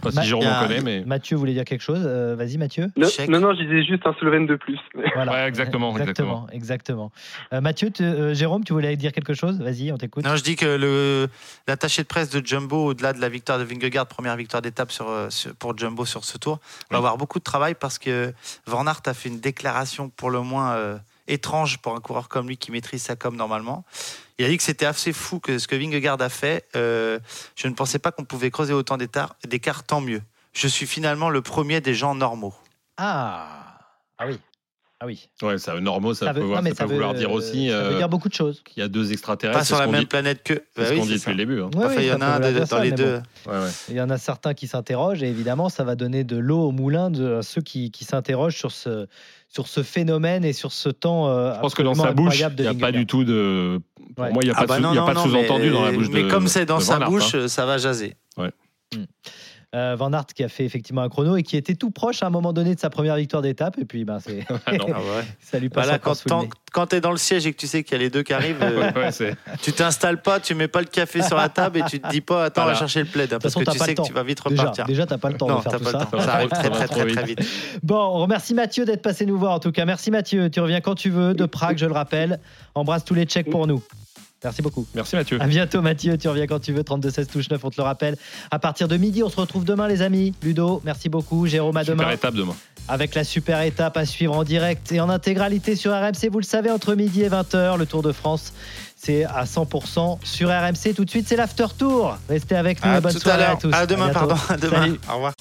[0.02, 1.04] pas si Jérôme il y a- en connaît, mais.
[1.06, 2.02] Mathieu voulait dire quelque chose.
[2.06, 2.92] Euh, Vas-y, Mathieu.
[2.98, 4.80] Non, non, non, je disais juste un Slovène de plus.
[5.16, 5.32] Voilà.
[5.32, 6.48] Ouais, exactement, exactement.
[6.52, 7.12] exactement.
[7.54, 9.60] Euh, Mathieu, tu- euh, Jérôme, tu voulais dire quelque chose?
[9.62, 10.24] Vas-y, on t'écoute.
[10.26, 11.28] Non, je dis que le
[11.68, 15.10] l'attaché de presse de Jumbo, au-delà de la victoire de Vingegaard, première victoire d'étape sur,
[15.10, 16.60] euh, sur- pour Jumbo sur ce tour,
[16.90, 18.34] va avoir beaucoup de travail parce que
[18.66, 22.48] Van Aert a fait une déclaration pour le moins euh, étrange pour un coureur comme
[22.48, 23.86] lui qui maîtrise sa com normalement.
[24.44, 26.68] Il a dit que c'était assez fou que ce que Vingegaard a fait.
[26.76, 27.18] euh,
[27.56, 29.38] je ne pensais pas qu'on pouvait creuser autant d'écart,
[29.88, 30.22] tant mieux.
[30.52, 32.54] Je suis finalement le premier des gens normaux.
[32.98, 33.80] Ah,
[34.18, 34.38] ah oui.
[35.04, 35.28] Ah oui.
[35.42, 37.14] Ouais, ça, normaux, ça, Ça peut, veut- voir- non, mais ça ça peut veut- vouloir
[37.14, 37.68] dire aussi.
[37.68, 38.62] ça veut euh, dire beaucoup de choses.
[38.64, 39.60] Qu'il y a deux extraterrestres.
[39.60, 40.54] Pas sur c'est la ce même dit- planète que.
[40.54, 41.32] C'est Bah ce oui, qu'on c'est dit ça.
[41.32, 41.62] depuis le début.
[41.62, 41.70] hein.
[41.76, 43.20] Oui, Enfin, oui, il y en a un dans ça, les deux.
[43.46, 43.52] bon.
[43.52, 43.70] Ouais, ouais.
[43.90, 46.72] Il y en a certains qui s'interrogent et évidemment, ça va donner de l'eau au
[46.72, 49.08] moulin de ceux qui, qui s'interrogent sur ce,
[49.50, 51.28] sur ce phénomène et sur ce temps.
[51.28, 53.82] euh, Je pense que dans sa bouche, il n'y a pas du tout de.
[54.16, 56.14] Pour moi, il n'y a Ah pas bah de, non, sous-entendu dans la bouche de
[56.14, 57.50] Mais comme c'est dans sa Aert, bouche, hein.
[57.50, 58.16] ça va jaser.
[58.38, 58.52] Ouais.
[59.74, 62.28] Euh, Van Aert qui a fait effectivement un chrono et qui était tout proche à
[62.28, 63.76] un moment donné de sa première victoire d'étape.
[63.80, 64.46] Et puis, ben, c'est.
[64.68, 65.24] Ah ouais.
[65.42, 66.16] ça lui passe Voilà, quand
[66.72, 68.24] quand tu es dans le siège et que tu sais qu'il y a les deux
[68.24, 71.80] qui arrivent, euh, Ouais, tu t'installes pas, tu mets pas le café sur la table
[71.80, 72.74] et tu te dis pas attends, on Voilà.
[72.74, 74.02] va chercher le plaid hein, De toute parce façon, que tu pas sais le que
[74.02, 74.08] temps.
[74.08, 74.86] tu vas vite Déjà, repartir.
[74.86, 76.08] déjà, t'as pas le temps non, de faire tout ça.
[76.20, 77.40] Ça arrive très très très très vite.
[77.42, 77.50] vite.
[77.84, 79.86] Bon, on remercie Mathieu d'être passé nous voir en tout cas.
[79.86, 80.50] Merci Mathieu.
[80.50, 82.40] Tu reviens quand tu veux de Prague, je le rappelle.
[82.76, 83.82] Embrasse tous les Tchèques pour nous.
[84.44, 84.86] Merci beaucoup.
[84.94, 85.38] Merci Mathieu.
[85.42, 87.84] À bientôt Mathieu, tu reviens quand tu veux, 32 16 touche 9, on te le
[87.84, 88.16] rappelle.
[88.52, 90.34] À partir de midi, on se retrouve demain les amis.
[90.44, 91.48] Ludo, merci beaucoup.
[91.48, 92.12] Jérôme, à Super demain.
[92.12, 92.56] étape demain.
[92.88, 96.46] Avec la super étape à suivre en direct et en intégralité sur RMC, vous le
[96.46, 98.54] savez, entre midi et 20h, le Tour de France,
[98.98, 100.94] c'est à 100% sur RMC.
[100.96, 102.18] Tout de suite, c'est l'after tour.
[102.30, 103.74] Restez avec nous À bonne tout soirée à tous.
[103.74, 104.36] À demain, pardon.
[104.50, 104.82] À demain.
[104.82, 105.00] Salut.
[105.10, 105.34] Au revoir.